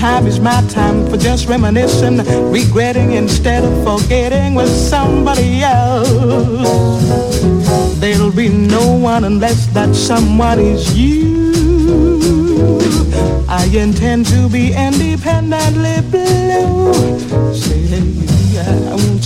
Nighttime 0.00 0.26
is 0.28 0.40
my 0.40 0.62
time 0.68 1.06
for 1.10 1.18
just 1.18 1.46
reminiscing, 1.46 2.16
regretting 2.50 3.12
instead 3.12 3.62
of 3.62 3.84
forgetting 3.84 4.54
with 4.54 4.70
somebody 4.70 5.62
else. 5.62 7.04
There'll 8.00 8.32
be 8.32 8.48
no 8.48 8.94
one 8.94 9.24
unless 9.24 9.66
that 9.74 9.94
someone 9.94 10.58
is 10.58 10.96
you. 10.98 11.52
I 13.46 13.66
intend 13.66 14.24
to 14.28 14.48
be 14.48 14.72
independently 14.72 16.00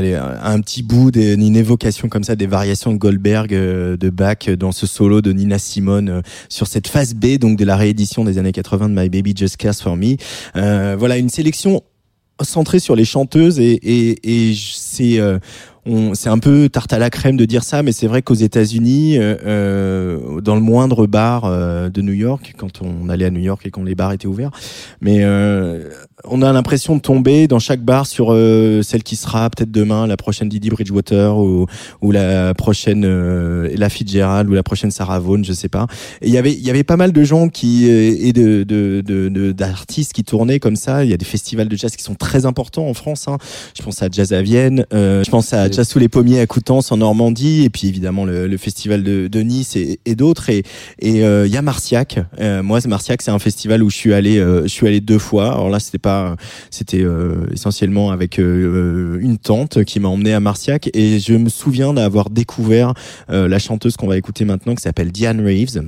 Les- 0.00 0.14
un 0.14 0.60
petit 0.60 0.82
bout, 0.82 1.10
des- 1.10 1.34
une 1.34 1.56
évocation 1.56 2.08
comme 2.08 2.24
ça 2.24 2.36
des 2.36 2.46
variations 2.46 2.92
de 2.92 2.98
Goldberg, 2.98 3.52
euh, 3.54 3.96
de 3.96 4.10
Bach 4.10 4.48
euh, 4.48 4.56
dans 4.56 4.72
ce 4.72 4.86
solo 4.86 5.20
de 5.20 5.32
Nina 5.32 5.58
Simone 5.58 6.08
euh, 6.08 6.20
sur 6.48 6.66
cette 6.66 6.88
phase 6.88 7.14
B, 7.14 7.36
donc 7.38 7.58
de 7.58 7.64
la 7.64 7.76
réédition 7.76 8.24
des 8.24 8.38
années 8.38 8.52
80 8.52 8.88
de 8.90 8.94
My 9.00 9.08
Baby 9.08 9.34
Just 9.36 9.56
Cares 9.56 9.74
for 9.74 9.96
Me. 9.96 10.16
Euh, 10.56 10.96
voilà, 10.98 11.16
une 11.18 11.28
sélection 11.30 11.82
centrée 12.40 12.78
sur 12.78 12.94
les 12.94 13.04
chanteuses 13.04 13.58
et, 13.58 13.72
et, 13.72 14.50
et 14.50 14.54
c'est 14.54 15.18
euh, 15.18 15.38
c'est 16.12 16.28
un 16.28 16.38
peu 16.38 16.68
tarte 16.68 16.92
à 16.92 16.98
la 16.98 17.08
crème 17.08 17.38
de 17.38 17.46
dire 17.46 17.64
ça, 17.64 17.82
mais 17.82 17.92
c'est 17.92 18.06
vrai 18.08 18.20
qu'aux 18.20 18.34
États-Unis, 18.34 19.16
euh, 19.18 20.40
dans 20.42 20.54
le 20.54 20.60
moindre 20.60 21.06
bar 21.06 21.50
de 21.90 22.02
New 22.02 22.12
York, 22.12 22.52
quand 22.58 22.82
on 22.82 23.08
allait 23.08 23.24
à 23.24 23.30
New 23.30 23.40
York 23.40 23.62
et 23.64 23.70
quand 23.70 23.82
les 23.84 23.94
bars 23.94 24.12
étaient 24.12 24.26
ouverts, 24.26 24.50
mais 25.00 25.20
euh, 25.22 25.88
on 26.24 26.42
a 26.42 26.52
l'impression 26.52 26.96
de 26.96 27.00
tomber 27.00 27.46
dans 27.48 27.58
chaque 27.58 27.80
bar 27.82 28.06
sur 28.06 28.32
euh, 28.32 28.82
celle 28.82 29.02
qui 29.02 29.16
sera 29.16 29.48
peut-être 29.50 29.70
demain 29.70 30.06
la 30.06 30.16
prochaine 30.16 30.48
Didi 30.48 30.68
Bridgewater 30.70 31.36
ou, 31.38 31.66
ou 32.02 32.10
la 32.10 32.54
prochaine 32.54 33.04
euh, 33.04 33.68
Ella 33.72 33.88
Fitzgerald 33.88 34.48
ou 34.48 34.52
la 34.54 34.62
prochaine 34.62 34.90
Sarah 34.90 35.20
Vaughan, 35.20 35.42
je 35.44 35.52
sais 35.52 35.68
pas. 35.68 35.86
Et 36.20 36.28
il 36.28 36.32
y 36.34 36.38
avait 36.38 36.52
il 36.52 36.64
y 36.66 36.70
avait 36.70 36.82
pas 36.84 36.96
mal 36.96 37.12
de 37.12 37.24
gens 37.24 37.48
qui 37.48 37.88
euh, 37.88 38.14
et 38.18 38.32
de 38.32 38.64
de 38.64 39.02
de- 39.04 39.28
de- 39.28 39.52
d'artistes 39.52 40.12
qui 40.12 40.24
tournaient 40.24 40.58
comme 40.58 40.76
ça. 40.76 41.04
Il 41.04 41.10
y 41.10 41.14
a 41.14 41.16
des 41.16 41.24
festivals 41.24 41.68
de 41.68 41.76
jazz 41.76 41.94
qui 41.94 42.02
sont 42.02 42.14
très 42.16 42.46
importants 42.46 42.88
en 42.88 42.94
France. 42.94 43.26
Hein. 43.28 43.38
Je 43.76 43.82
pense 43.82 44.02
à 44.02 44.08
Jazz 44.10 44.32
à 44.32 44.42
Vienne, 44.42 44.84
euh, 44.92 45.22
je 45.24 45.30
pense 45.30 45.52
à 45.52 45.70
Jazz 45.70 45.88
sous 45.88 45.98
les 45.98 46.08
pommiers 46.08 46.40
à 46.40 46.46
Coutances 46.46 46.90
en 46.92 46.96
Normandie, 46.98 47.64
et 47.64 47.70
puis 47.70 47.86
évidemment 47.88 48.24
le, 48.24 48.46
le 48.46 48.56
festival 48.56 49.02
de, 49.02 49.28
de 49.28 49.40
Nice 49.40 49.76
et, 49.76 50.00
et 50.04 50.14
d'autres. 50.14 50.50
Et 50.50 50.62
et 51.00 51.24
euh, 51.24 51.46
il 51.46 51.52
y 51.52 51.56
a 51.56 51.62
Marciac. 51.62 52.18
Euh, 52.40 52.62
moi, 52.62 52.80
Marciac, 52.86 53.22
c'est 53.22 53.30
un 53.30 53.38
festival 53.38 53.82
où 53.82 53.90
je 53.90 53.96
suis 53.96 54.12
allé, 54.14 54.38
euh, 54.38 54.62
je 54.62 54.68
suis 54.68 54.86
allé 54.86 55.00
deux 55.00 55.18
fois. 55.18 55.52
Alors 55.52 55.70
là, 55.70 55.78
c'était 55.80 55.98
pas, 55.98 56.07
c'était 56.70 57.02
euh, 57.02 57.46
essentiellement 57.52 58.10
avec 58.10 58.38
euh, 58.38 59.18
une 59.20 59.38
tante 59.38 59.84
qui 59.84 60.00
m'a 60.00 60.08
emmené 60.08 60.34
à 60.34 60.40
Marciac, 60.40 60.90
et 60.94 61.18
je 61.18 61.34
me 61.34 61.48
souviens 61.48 61.94
d'avoir 61.94 62.30
découvert 62.30 62.94
euh, 63.30 63.48
la 63.48 63.58
chanteuse 63.58 63.96
qu'on 63.96 64.08
va 64.08 64.16
écouter 64.16 64.44
maintenant, 64.44 64.74
qui 64.74 64.82
s'appelle 64.82 65.12
Diane 65.12 65.44
Reeves. 65.44 65.80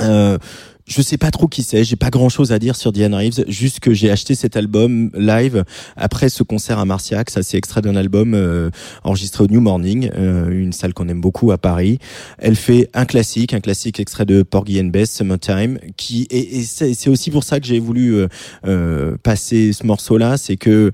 Euh, 0.00 0.38
je 0.86 1.02
sais 1.02 1.18
pas 1.18 1.30
trop 1.30 1.48
qui 1.48 1.62
c'est, 1.62 1.84
j'ai 1.84 1.96
pas 1.96 2.10
grand 2.10 2.28
chose 2.28 2.52
à 2.52 2.58
dire 2.58 2.76
sur 2.76 2.92
Diane 2.92 3.14
Reeves, 3.14 3.44
juste 3.48 3.80
que 3.80 3.92
j'ai 3.92 4.10
acheté 4.10 4.34
cet 4.34 4.56
album 4.56 5.10
live 5.14 5.64
après 5.96 6.28
ce 6.28 6.42
concert 6.42 6.78
à 6.78 6.84
Marciac, 6.84 7.30
ça 7.30 7.42
c'est 7.42 7.56
extrait 7.56 7.82
d'un 7.82 7.96
album 7.96 8.34
euh, 8.34 8.70
enregistré 9.04 9.44
au 9.44 9.46
New 9.46 9.60
Morning, 9.60 10.10
euh, 10.16 10.50
une 10.50 10.72
salle 10.72 10.94
qu'on 10.94 11.08
aime 11.08 11.20
beaucoup 11.20 11.52
à 11.52 11.58
Paris. 11.58 11.98
Elle 12.38 12.56
fait 12.56 12.88
un 12.94 13.04
classique, 13.04 13.54
un 13.54 13.60
classique 13.60 14.00
extrait 14.00 14.24
de 14.24 14.42
Porgy 14.42 14.80
and 14.80 14.86
Bess, 14.86 15.14
Summertime, 15.14 15.78
qui 15.96 16.26
et, 16.30 16.62
c'est 16.62 17.10
aussi 17.10 17.30
pour 17.30 17.44
ça 17.44 17.60
que 17.60 17.66
j'ai 17.66 17.78
voulu 17.78 18.14
euh, 18.14 18.28
euh, 18.66 19.16
passer 19.22 19.72
ce 19.72 19.86
morceau-là, 19.86 20.36
c'est 20.36 20.56
que 20.56 20.90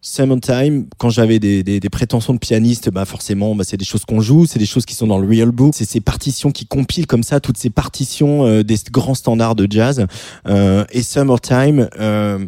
Summertime, 0.00 0.86
quand 0.96 1.10
j'avais 1.10 1.40
des, 1.40 1.62
des, 1.64 1.80
des 1.80 1.88
prétentions 1.88 2.32
de 2.32 2.38
pianiste, 2.38 2.88
bah 2.90 3.04
forcément, 3.04 3.54
bah 3.56 3.64
c'est 3.66 3.76
des 3.76 3.84
choses 3.84 4.04
qu'on 4.04 4.20
joue, 4.20 4.46
c'est 4.46 4.60
des 4.60 4.66
choses 4.66 4.86
qui 4.86 4.94
sont 4.94 5.08
dans 5.08 5.18
le 5.18 5.28
real 5.28 5.50
book, 5.50 5.72
c'est 5.74 5.84
ces 5.84 6.00
partitions 6.00 6.52
qui 6.52 6.66
compilent 6.66 7.08
comme 7.08 7.24
ça 7.24 7.40
toutes 7.40 7.58
ces 7.58 7.70
partitions 7.70 8.46
euh, 8.46 8.62
des 8.62 8.76
grands 8.92 9.14
standards 9.14 9.56
de 9.56 9.66
jazz. 9.68 10.06
Euh, 10.46 10.84
et 10.92 11.02
Summertime, 11.02 11.88
euh, 11.98 12.46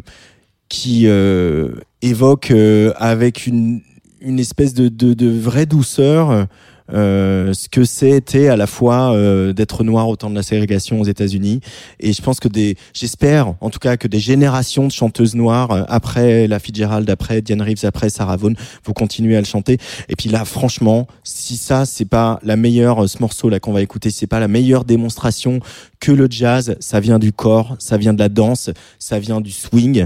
qui 0.69 1.07
euh, 1.07 1.73
évoque 2.01 2.51
euh, 2.51 2.93
avec 2.95 3.45
une, 3.45 3.81
une 4.21 4.39
espèce 4.39 4.73
de, 4.73 4.87
de, 4.87 5.13
de 5.13 5.29
vraie 5.29 5.65
douceur 5.65 6.47
euh, 6.93 7.53
ce 7.53 7.69
que 7.69 7.83
c'était 7.83 8.47
à 8.47 8.55
la 8.55 8.67
fois 8.67 9.13
euh, 9.13 9.53
d'être 9.53 9.83
noir 9.83 10.07
au 10.09 10.15
temps 10.15 10.29
de 10.29 10.35
la 10.35 10.43
ségrégation 10.43 10.99
aux 10.99 11.05
États-Unis. 11.05 11.61
Et 11.99 12.13
je 12.13 12.21
pense 12.21 12.39
que 12.39 12.47
des 12.47 12.75
j'espère 12.93 13.53
en 13.61 13.69
tout 13.69 13.79
cas 13.79 13.97
que 13.97 14.07
des 14.07 14.19
générations 14.19 14.87
de 14.87 14.91
chanteuses 14.91 15.35
noires 15.35 15.71
euh, 15.71 15.83
après 15.87 16.47
la 16.47 16.59
Fitzgerald 16.59 17.09
après 17.09 17.41
Diane 17.41 17.61
Reeves 17.61 17.85
après 17.85 18.09
Sarah 18.09 18.37
Vaughan 18.37 18.53
vont 18.85 18.93
continuer 18.93 19.35
à 19.37 19.39
le 19.39 19.45
chanter. 19.45 19.77
Et 20.09 20.15
puis 20.15 20.29
là 20.29 20.45
franchement 20.45 21.07
si 21.23 21.57
ça 21.57 21.85
c'est 21.85 22.05
pas 22.05 22.39
la 22.43 22.55
meilleure 22.55 23.03
euh, 23.03 23.07
ce 23.07 23.19
morceau 23.19 23.49
là 23.49 23.59
qu'on 23.59 23.73
va 23.73 23.81
écouter 23.81 24.11
c'est 24.11 24.27
pas 24.27 24.39
la 24.39 24.47
meilleure 24.47 24.85
démonstration 24.85 25.59
que 25.99 26.11
le 26.11 26.27
jazz. 26.29 26.75
Ça 26.79 26.99
vient 26.99 27.19
du 27.19 27.31
corps 27.31 27.75
ça 27.79 27.97
vient 27.97 28.13
de 28.13 28.19
la 28.19 28.29
danse 28.29 28.69
ça 28.99 29.19
vient 29.19 29.39
du 29.41 29.51
swing 29.51 30.05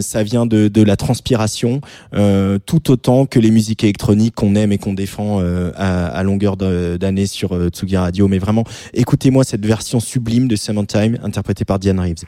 ça 0.00 0.22
vient 0.22 0.46
de, 0.46 0.68
de 0.68 0.82
la 0.82 0.96
transpiration 0.96 1.80
tout 2.66 2.90
autant 2.90 3.26
que 3.26 3.38
les 3.38 3.50
musiques 3.50 3.84
électroniques 3.84 4.34
qu'on 4.34 4.54
aime 4.54 4.72
et 4.72 4.78
qu'on 4.78 4.94
défend 4.94 5.40
à, 5.76 6.07
à 6.08 6.22
longueur 6.22 6.56
d'année 6.56 7.26
sur 7.26 7.54
euh, 7.54 7.68
Tsugi 7.68 7.96
Radio. 7.96 8.28
Mais 8.28 8.38
vraiment, 8.38 8.64
écoutez-moi 8.94 9.44
cette 9.44 9.64
version 9.64 10.00
sublime 10.00 10.48
de 10.48 10.56
Summertime 10.56 11.18
interprétée 11.22 11.64
par 11.64 11.78
Diane 11.78 12.00
Reeves. 12.00 12.24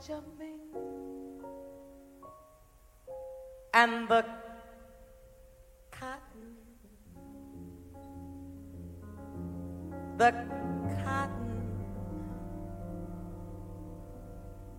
such 0.00 0.10
a 0.10 0.22
ming. 0.38 0.60
And 3.72 4.08
the 4.08 4.24
cotton, 5.90 6.56
the 10.16 10.32
cotton. 11.04 11.60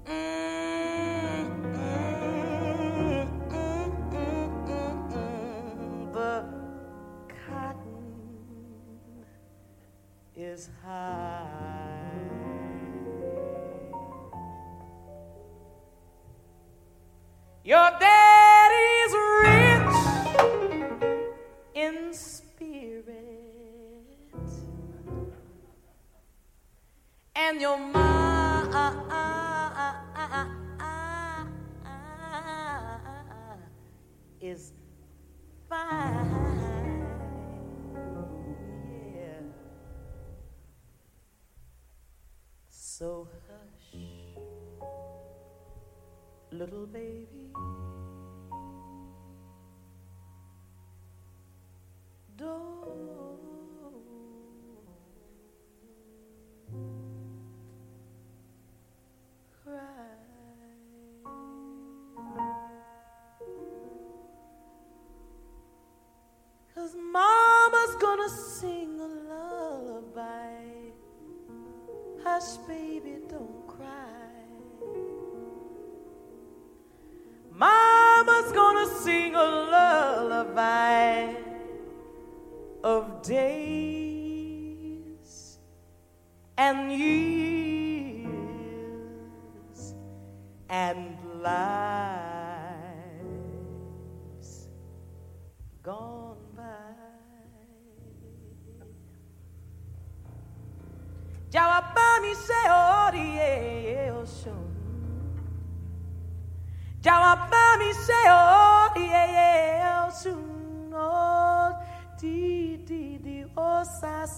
Mm, 0.05 1.63
the 6.13 6.45
cotton 7.47 8.05
is 10.35 10.69
high. 10.83 11.04
You're 17.67 17.89
dead. 17.99 18.14
sing 79.05 79.35
a 79.35 79.43
lullaby 79.73 81.35
of 82.83 83.21
days 83.21 84.39
and 86.57 86.91
years. 86.91 87.44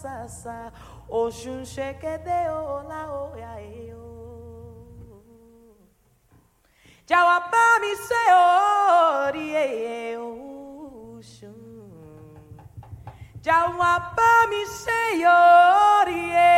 sa 0.01 0.27
sa 0.27 0.57
o 1.09 1.29
shun 1.31 1.61
sheke 1.73 2.13
de 2.25 2.39
o 2.49 2.83
la 2.89 3.01
o 3.21 3.23
ya 3.43 3.53
e 3.57 3.93
o. 3.93 4.05
Jawapa 7.09 7.65
mi 7.81 7.93
se 8.07 8.23
o 8.35 9.31
ri 9.33 9.47
e 9.55 9.65
e 9.93 10.17
o 10.17 11.21
shun 11.33 11.57
jawapa 13.47 14.31
mi 14.51 14.61
se 14.65 15.01
o 15.23 16.03
ri 16.07 16.23
e 16.35 16.56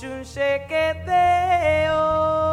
Oshun 0.00 0.24
sheke 0.24 1.04
deo. 1.04 2.49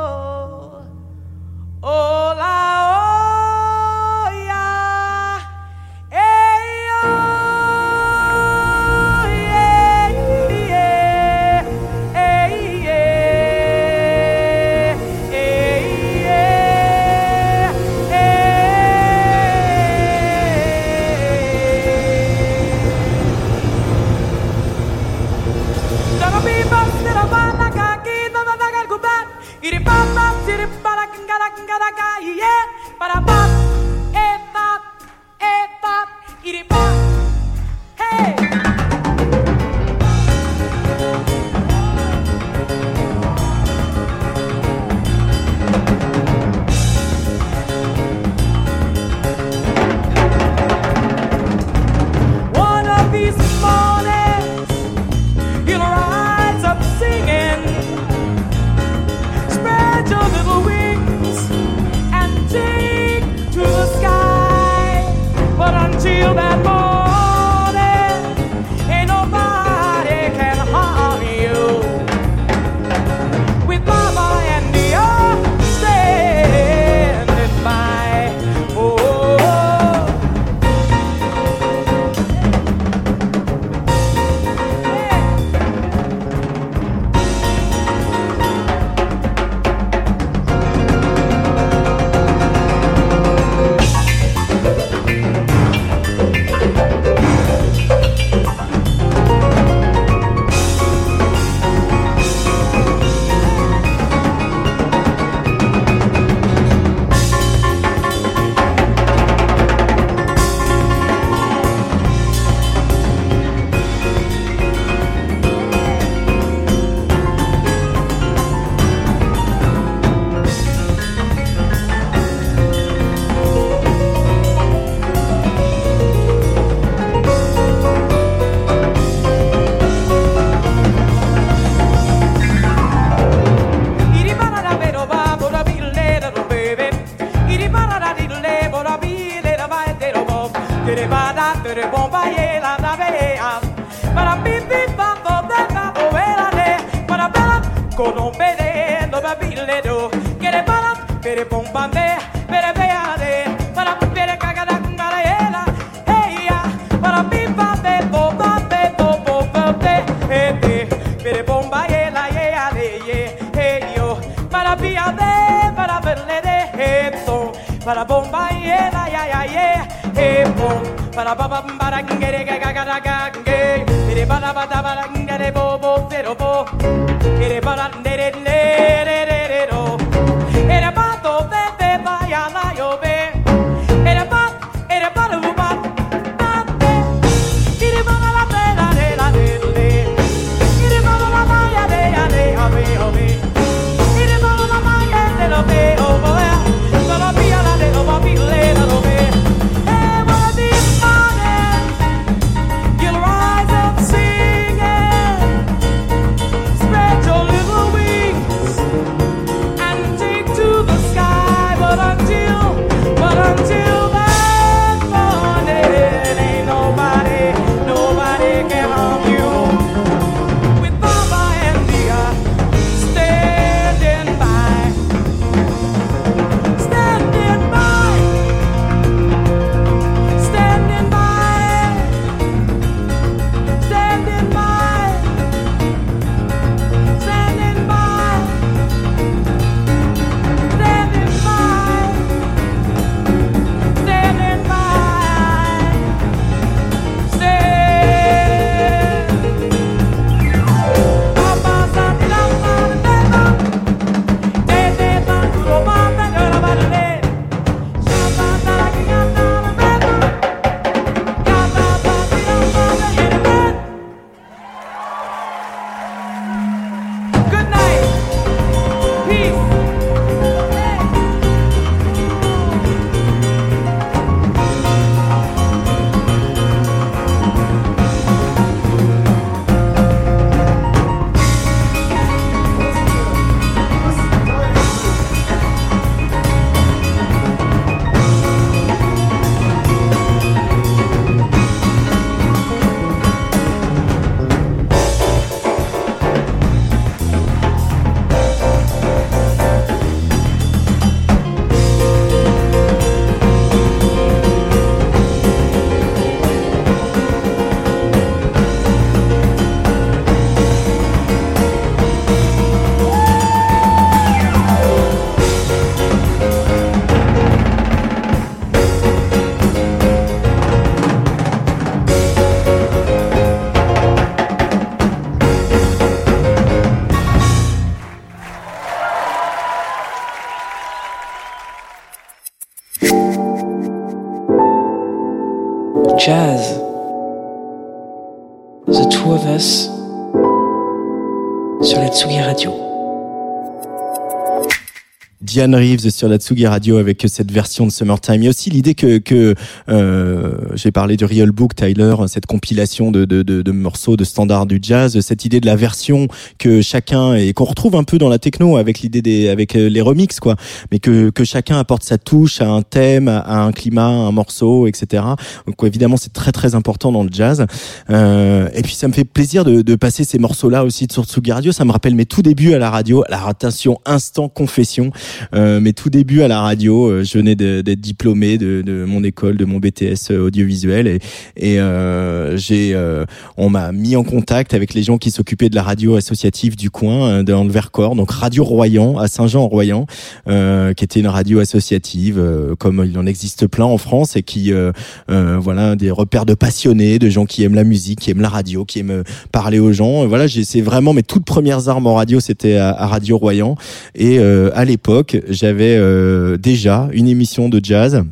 Diane 345.57 345.73
Reeves 345.73 346.11
sur 346.11 346.29
la 346.29 346.37
Tsugi 346.37 346.67
Radio 346.67 346.97
avec 346.97 347.25
cette 347.27 347.51
version 347.51 347.87
de 347.87 347.91
Summertime. 347.91 348.35
Il 348.35 348.43
y 348.43 348.45
a 348.45 348.51
aussi 348.51 348.69
l'idée 348.69 348.93
que, 348.93 349.17
que 349.17 349.55
euh, 349.89 350.51
j'ai 350.75 350.91
parlé 350.91 351.17
du 351.17 351.25
Real 351.25 351.49
Book 351.49 351.73
Tyler, 351.73 352.13
cette 352.27 352.45
compilation 352.45 353.09
de, 353.09 353.25
de, 353.25 353.41
de, 353.41 353.63
de 353.63 353.71
morceaux 353.71 354.17
de 354.17 354.23
standards 354.23 354.67
du 354.67 354.77
jazz, 354.79 355.19
cette 355.19 355.45
idée 355.45 355.59
de 355.59 355.65
la 355.65 355.75
version 355.75 356.27
que 356.59 356.83
chacun 356.83 357.33
et 357.33 357.53
qu'on 357.53 357.63
retrouve 357.63 357.95
un 357.95 358.03
peu 358.03 358.19
dans 358.19 358.29
la 358.29 358.37
techno 358.37 358.77
avec 358.77 358.99
l'idée 358.99 359.23
des 359.23 359.49
avec 359.49 359.75
euh, 359.75 359.89
les 359.89 360.01
remixes 360.01 360.39
quoi, 360.39 360.57
mais 360.91 360.99
que 360.99 361.31
que 361.31 361.43
chacun 361.43 361.79
apporte 361.79 362.03
sa 362.03 362.19
touche 362.19 362.61
à 362.61 362.69
un 362.69 362.83
thème, 362.83 363.27
à 363.27 363.63
un 363.63 363.71
climat, 363.71 364.05
à 364.05 364.27
un 364.27 364.31
morceau, 364.31 364.85
etc. 364.85 365.23
Donc 365.65 365.83
évidemment 365.83 366.17
c'est 366.17 366.33
très 366.33 366.51
très 366.51 366.75
important 366.75 367.11
dans 367.11 367.23
le 367.23 367.31
jazz. 367.31 367.65
Euh, 368.11 368.69
et 368.75 368.83
puis 368.83 368.93
ça 368.93 369.07
me 369.07 369.13
fait 369.13 369.25
plaisir 369.25 369.65
de, 369.65 369.81
de 369.81 369.95
passer 369.95 370.23
ces 370.23 370.37
morceaux 370.37 370.69
là 370.69 370.85
aussi 370.85 371.07
sur 371.11 371.25
Tsugi 371.25 371.51
Radio. 371.51 371.71
Ça 371.71 371.83
me 371.83 371.91
rappelle 371.91 372.13
mes 372.13 372.27
tout 372.27 372.43
débuts 372.43 372.75
à 372.75 372.77
la 372.77 372.91
radio. 372.91 373.23
Alors 373.27 373.47
attention, 373.47 373.97
instant 374.05 374.49
confession. 374.49 375.11
Euh, 375.55 375.79
mes 375.79 375.93
tout 375.93 376.09
débuts 376.09 376.41
à 376.41 376.47
la 376.47 376.61
radio, 376.61 377.07
euh, 377.07 377.23
je 377.23 377.37
venais 377.37 377.55
d'être 377.55 378.01
diplômé 378.01 378.57
de, 378.57 378.81
de 378.81 379.05
mon 379.05 379.23
école, 379.23 379.57
de 379.57 379.65
mon 379.65 379.79
BTS 379.79 380.31
audiovisuel 380.31 381.07
et, 381.07 381.19
et 381.55 381.79
euh, 381.79 382.57
j'ai, 382.57 382.93
euh, 382.93 383.25
on 383.57 383.69
m'a 383.69 383.91
mis 383.91 384.15
en 384.15 384.23
contact 384.23 384.73
avec 384.73 384.93
les 384.93 385.03
gens 385.03 385.17
qui 385.17 385.31
s'occupaient 385.31 385.69
de 385.69 385.75
la 385.75 385.83
radio 385.83 386.15
associative 386.15 386.75
du 386.75 386.89
coin, 386.89 387.29
euh, 387.29 387.43
dans 387.43 387.63
le 387.63 387.71
Vercors, 387.71 388.15
donc 388.15 388.31
Radio 388.31 388.63
Royan 388.63 389.17
à 389.17 389.27
Saint-Jean-en-Royan, 389.27 390.05
euh, 390.47 390.93
qui 390.93 391.03
était 391.03 391.19
une 391.19 391.27
radio 391.27 391.59
associative 391.59 392.39
euh, 392.39 392.75
comme 392.75 393.03
il 393.09 393.17
en 393.17 393.25
existe 393.25 393.67
plein 393.67 393.85
en 393.85 393.97
France 393.97 394.35
et 394.35 394.43
qui, 394.43 394.73
euh, 394.73 394.91
euh, 395.29 395.57
voilà, 395.59 395.95
des 395.95 396.11
repères 396.11 396.45
de 396.45 396.53
passionnés, 396.53 397.19
de 397.19 397.29
gens 397.29 397.45
qui 397.45 397.63
aiment 397.63 397.75
la 397.75 397.83
musique, 397.83 398.19
qui 398.19 398.31
aiment 398.31 398.41
la 398.41 398.49
radio, 398.49 398.85
qui 398.85 398.99
aiment 398.99 399.11
euh, 399.11 399.23
parler 399.51 399.79
aux 399.79 399.91
gens. 399.91 400.25
Voilà, 400.27 400.47
c'est 400.47 400.81
vraiment 400.81 401.13
mes 401.13 401.23
toutes 401.23 401.45
premières 401.45 401.87
armes 401.89 402.07
en 402.07 402.15
radio, 402.15 402.39
c'était 402.39 402.75
à, 402.75 402.89
à 402.89 403.07
Radio 403.07 403.37
Royan. 403.37 403.75
Et 404.15 404.39
euh, 404.39 404.69
à 404.73 404.85
l'époque, 404.85 405.36
j'avais 405.49 405.95
euh, 405.97 406.57
déjà 406.57 407.09
une 407.11 407.27
émission 407.27 407.69
de 407.69 407.79
jazz 407.83 408.23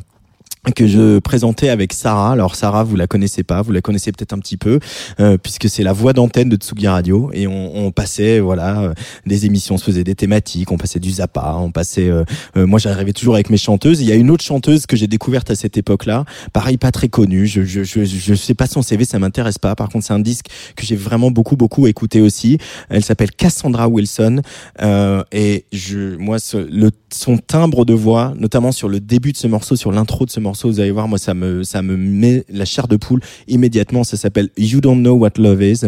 que 0.74 0.86
je 0.86 1.18
présentais 1.18 1.68
avec 1.68 1.92
Sarah. 1.92 2.32
Alors 2.32 2.54
Sarah, 2.56 2.84
vous 2.84 2.96
la 2.96 3.06
connaissez 3.06 3.42
pas, 3.44 3.62
vous 3.62 3.72
la 3.72 3.80
connaissez 3.80 4.12
peut-être 4.12 4.32
un 4.32 4.38
petit 4.38 4.56
peu, 4.56 4.80
euh, 5.20 5.38
puisque 5.38 5.68
c'est 5.68 5.82
la 5.82 5.92
voix 5.92 6.12
d'antenne 6.12 6.48
de 6.48 6.56
Tsugi 6.56 6.88
Radio, 6.88 7.30
et 7.32 7.46
on, 7.46 7.86
on 7.86 7.92
passait 7.92 8.40
voilà 8.40 8.80
euh, 8.80 8.94
des 9.26 9.46
émissions, 9.46 9.76
on 9.76 9.78
se 9.78 9.84
faisait 9.84 10.04
des 10.04 10.14
thématiques, 10.14 10.72
on 10.72 10.76
passait 10.76 10.98
du 11.00 11.10
Zappa, 11.10 11.56
on 11.58 11.70
passait. 11.70 12.08
euh, 12.08 12.24
euh, 12.56 12.66
moi, 12.66 12.78
j'arrivais 12.78 13.12
toujours 13.12 13.34
avec 13.34 13.50
mes 13.50 13.56
chanteuses. 13.56 14.00
Il 14.00 14.06
y 14.08 14.12
a 14.12 14.16
une 14.16 14.30
autre 14.30 14.44
chanteuse 14.44 14.86
que 14.86 14.96
j'ai 14.96 15.06
découverte 15.06 15.50
à 15.50 15.54
cette 15.54 15.76
époque-là, 15.76 16.24
pareil, 16.52 16.78
pas 16.78 16.90
très 16.90 17.08
connue. 17.08 17.46
Je 17.46 17.62
je 17.62 17.84
je, 17.84 18.04
je 18.04 18.34
sais 18.34 18.54
pas 18.54 18.66
son 18.66 18.82
CV, 18.82 19.04
ça 19.04 19.18
m'intéresse 19.18 19.58
pas. 19.58 19.74
Par 19.76 19.88
contre, 19.88 20.04
c'est 20.04 20.14
un 20.14 20.18
disque 20.18 20.46
que 20.76 20.84
j'ai 20.84 20.96
vraiment 20.96 21.30
beaucoup 21.30 21.56
beaucoup 21.56 21.86
écouté 21.86 22.20
aussi. 22.20 22.58
Elle 22.88 23.04
s'appelle 23.04 23.30
Cassandra 23.30 23.88
Wilson, 23.88 24.40
euh, 24.82 25.22
et 25.32 25.64
je 25.72 26.16
moi 26.16 26.38
ce, 26.38 26.56
le 26.56 26.90
son 27.12 27.38
timbre 27.38 27.84
de 27.84 27.94
voix, 27.94 28.34
notamment 28.36 28.72
sur 28.72 28.88
le 28.88 29.00
début 29.00 29.32
de 29.32 29.36
ce 29.36 29.46
morceau, 29.46 29.76
sur 29.76 29.92
l'intro 29.92 30.26
de 30.26 30.30
ce 30.30 30.40
morceau, 30.40 30.68
vous 30.68 30.80
allez 30.80 30.90
voir, 30.90 31.08
moi 31.08 31.18
ça 31.18 31.34
me 31.34 31.62
ça 31.62 31.82
me 31.82 31.96
met 31.96 32.44
la 32.48 32.64
chair 32.64 32.88
de 32.88 32.96
poule 32.96 33.20
immédiatement. 33.48 34.04
Ça 34.04 34.16
s'appelle 34.16 34.50
You 34.56 34.80
Don't 34.80 35.00
Know 35.00 35.14
What 35.14 35.32
Love 35.38 35.62
Is. 35.62 35.80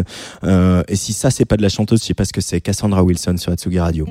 Euh, 0.43 0.83
et 0.87 0.95
si 0.95 1.13
ça 1.13 1.31
c'est 1.31 1.45
pas 1.45 1.57
de 1.57 1.61
la 1.61 1.69
chanteuse, 1.69 2.01
je 2.01 2.05
sais 2.05 2.13
pas 2.13 2.25
ce 2.25 2.33
que 2.33 2.41
c'est. 2.41 2.61
Cassandra 2.61 3.03
Wilson 3.03 3.35
sur 3.37 3.51
Atsugi 3.51 3.79
Radio. 3.79 4.05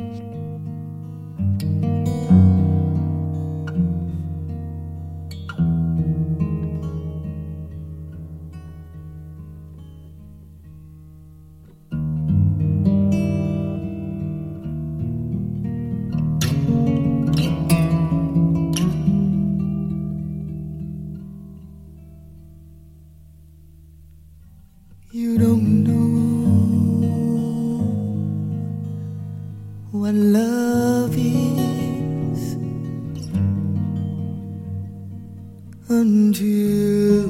until 36.29 37.25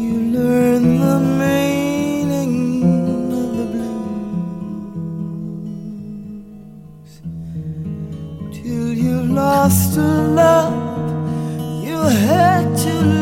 you 0.00 0.14
learn 0.36 0.82
the 0.98 1.18
meaning 1.42 2.82
of 3.40 3.48
the 3.58 3.66
blues. 3.74 5.42
Till 8.56 8.88
you've 8.92 9.30
lost 9.30 9.96
a 9.98 10.00
love 10.40 10.74
you 11.84 11.98
had 12.02 12.64
to 12.76 13.21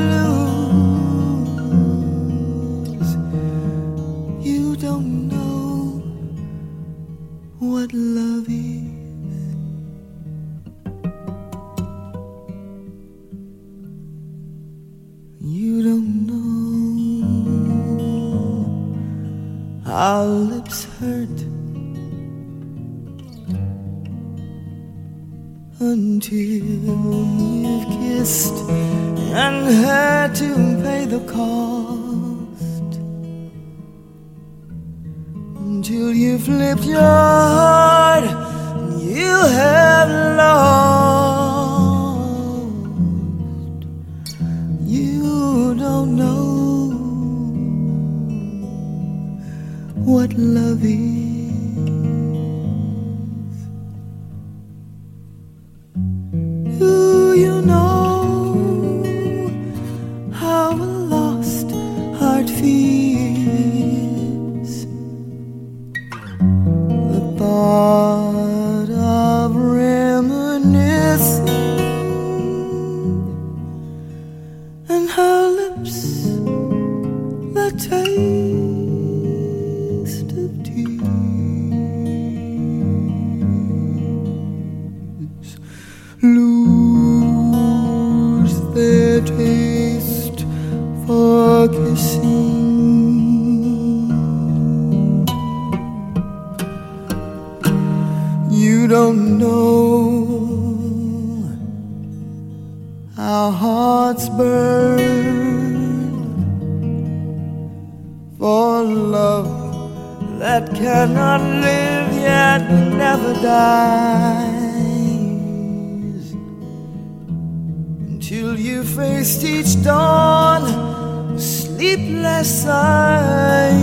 on 120.00 121.38
sleepless 121.38 122.66
eyes. 122.66 123.80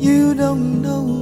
You 0.00 0.34
don't 0.34 0.82
know. 0.82 1.17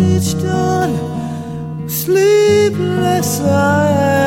each 0.00 0.40
dawn, 0.42 1.88
sleepless 1.88 3.40
eyes. 3.40 4.25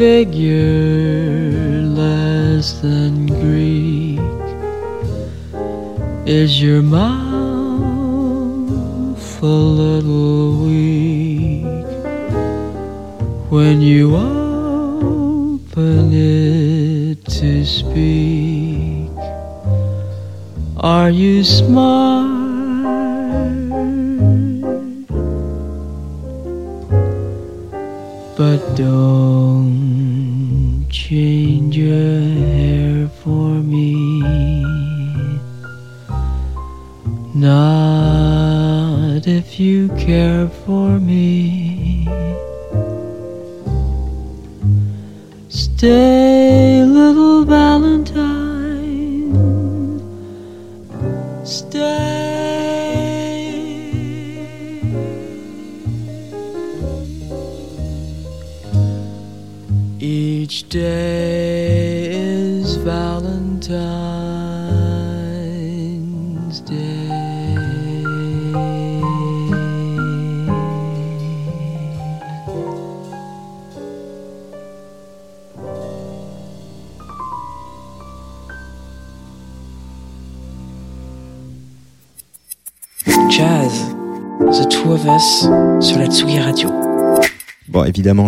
Figure 0.00 1.82
less 1.82 2.80
than 2.80 3.26
Greek? 3.26 4.18
Is 6.24 6.62
your 6.62 6.80
mouth 6.80 7.12
a 9.42 9.44
little 9.44 10.64
weak 10.64 11.84
when 13.50 13.82
you 13.82 14.16
open 14.16 16.14
it 16.14 17.22
to 17.36 17.66
speak? 17.66 19.10
Are 20.78 21.10
you 21.10 21.44
smart? 21.44 22.40
But 28.38 28.60
don't 28.76 29.19
Dieu. 31.80 32.09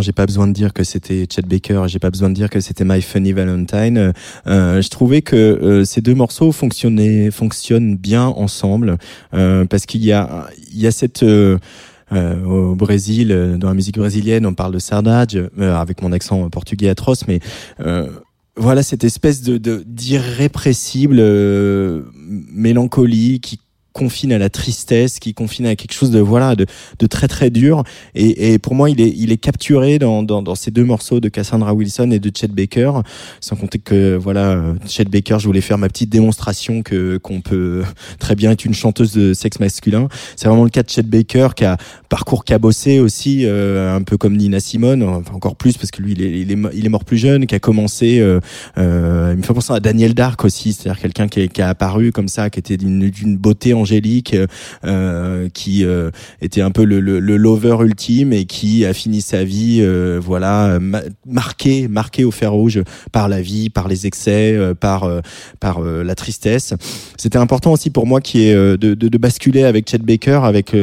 J'ai 0.00 0.12
pas 0.12 0.26
besoin 0.26 0.46
de 0.46 0.52
dire 0.52 0.72
que 0.72 0.84
c'était 0.84 1.26
Chet 1.28 1.42
Baker, 1.42 1.84
j'ai 1.86 1.98
pas 1.98 2.10
besoin 2.10 2.28
de 2.28 2.34
dire 2.34 2.50
que 2.50 2.60
c'était 2.60 2.84
My 2.84 3.02
Funny 3.02 3.32
Valentine. 3.32 4.12
Euh, 4.46 4.82
je 4.82 4.88
trouvais 4.88 5.22
que 5.22 5.36
euh, 5.36 5.84
ces 5.84 6.00
deux 6.00 6.14
morceaux 6.14 6.52
fonctionnaient, 6.52 7.30
fonctionnent 7.30 7.96
bien 7.96 8.26
ensemble 8.26 8.98
euh, 9.34 9.64
parce 9.64 9.86
qu'il 9.86 10.04
y 10.04 10.12
a, 10.12 10.48
il 10.72 10.80
y 10.80 10.86
a 10.86 10.90
cette 10.90 11.24
au 12.14 12.74
Brésil, 12.74 13.56
dans 13.58 13.68
la 13.68 13.74
musique 13.74 13.96
brésilienne, 13.96 14.44
on 14.44 14.52
parle 14.52 14.74
de 14.74 14.78
sardage, 14.78 15.38
avec 15.58 16.02
mon 16.02 16.12
accent 16.12 16.50
portugais 16.50 16.90
atroce, 16.90 17.26
mais 17.26 17.40
voilà 18.54 18.82
cette 18.82 19.02
espèce 19.02 19.40
de 19.40 19.82
d'irrépressible 19.86 21.22
mélancolie 22.52 23.40
qui 23.40 23.58
confine 23.92 24.32
à 24.32 24.38
la 24.38 24.50
tristesse, 24.50 25.18
qui 25.18 25.34
confine 25.34 25.66
à 25.66 25.76
quelque 25.76 25.92
chose 25.92 26.10
de 26.10 26.18
voilà 26.18 26.56
de, 26.56 26.66
de 26.98 27.06
très 27.06 27.28
très 27.28 27.50
dur. 27.50 27.84
Et, 28.14 28.52
et 28.52 28.58
pour 28.58 28.74
moi, 28.74 28.90
il 28.90 29.00
est 29.00 29.12
il 29.16 29.32
est 29.32 29.36
capturé 29.36 29.98
dans, 29.98 30.22
dans, 30.22 30.42
dans 30.42 30.54
ces 30.54 30.70
deux 30.70 30.84
morceaux 30.84 31.20
de 31.20 31.28
Cassandra 31.28 31.74
Wilson 31.74 32.10
et 32.10 32.18
de 32.18 32.30
Chet 32.34 32.48
Baker. 32.48 32.92
Sans 33.40 33.56
compter 33.56 33.78
que 33.78 34.16
voilà, 34.16 34.62
Chet 34.86 35.04
Baker, 35.04 35.36
je 35.38 35.46
voulais 35.46 35.60
faire 35.60 35.78
ma 35.78 35.88
petite 35.88 36.10
démonstration 36.10 36.82
que 36.82 37.18
qu'on 37.18 37.40
peut 37.40 37.82
très 38.18 38.34
bien 38.34 38.50
être 38.52 38.64
une 38.64 38.74
chanteuse 38.74 39.12
de 39.12 39.34
sexe 39.34 39.60
masculin. 39.60 40.08
C'est 40.36 40.48
vraiment 40.48 40.64
le 40.64 40.70
cas 40.70 40.82
de 40.82 40.90
Chet 40.90 41.02
Baker 41.02 41.48
qui 41.54 41.64
a 41.64 41.76
parcours 42.08 42.44
cabossé 42.44 43.00
aussi, 43.00 43.44
euh, 43.44 43.96
un 43.96 44.02
peu 44.02 44.16
comme 44.16 44.36
Nina 44.36 44.60
Simone, 44.60 45.02
enfin 45.02 45.34
encore 45.34 45.56
plus 45.56 45.76
parce 45.76 45.90
que 45.90 46.02
lui 46.02 46.12
il 46.12 46.22
est, 46.22 46.40
il 46.40 46.52
est, 46.52 46.58
il 46.74 46.86
est 46.86 46.88
mort 46.88 47.04
plus 47.04 47.18
jeune, 47.18 47.46
qui 47.46 47.54
a 47.54 47.58
commencé. 47.58 48.20
Euh, 48.20 48.40
euh, 48.78 49.30
il 49.32 49.38
me 49.38 49.42
fait 49.42 49.54
penser 49.54 49.72
à 49.72 49.80
Daniel 49.80 50.14
Dark 50.14 50.44
aussi, 50.44 50.72
c'est-à-dire 50.72 51.00
quelqu'un 51.00 51.28
qui, 51.28 51.48
qui 51.48 51.62
a 51.62 51.68
apparu 51.68 52.12
comme 52.12 52.28
ça, 52.28 52.50
qui 52.50 52.58
était 52.58 52.76
d'une 52.76 53.36
beauté 53.36 53.74
angélique, 53.82 54.34
euh, 54.84 55.48
qui 55.52 55.84
euh, 55.84 56.10
était 56.40 56.62
un 56.62 56.70
peu 56.70 56.84
le, 56.84 57.00
le, 57.00 57.20
le 57.20 57.36
lover 57.36 57.76
ultime 57.84 58.32
et 58.32 58.44
qui 58.46 58.84
a 58.86 58.92
fini 58.94 59.20
sa 59.20 59.44
vie, 59.44 59.80
euh, 59.80 60.18
voilà, 60.22 60.78
ma- 60.80 61.02
marqué, 61.26 61.88
marqué 61.88 62.24
au 62.24 62.30
fer 62.30 62.52
rouge 62.52 62.82
par 63.12 63.28
la 63.28 63.40
vie, 63.42 63.68
par 63.70 63.86
les 63.88 64.06
excès, 64.06 64.54
euh, 64.54 64.74
par 64.74 65.04
euh, 65.04 65.20
par 65.60 65.78
euh, 65.78 66.02
la 66.04 66.14
tristesse. 66.14 66.74
C'était 67.16 67.38
important 67.38 67.72
aussi 67.72 67.90
pour 67.90 68.06
moi 68.06 68.20
qui 68.20 68.46
est 68.48 68.54
de, 68.54 68.76
de, 68.94 69.08
de 69.08 69.18
basculer 69.18 69.64
avec 69.64 69.90
Chet 69.90 69.98
Baker, 69.98 70.40
avec 70.44 70.74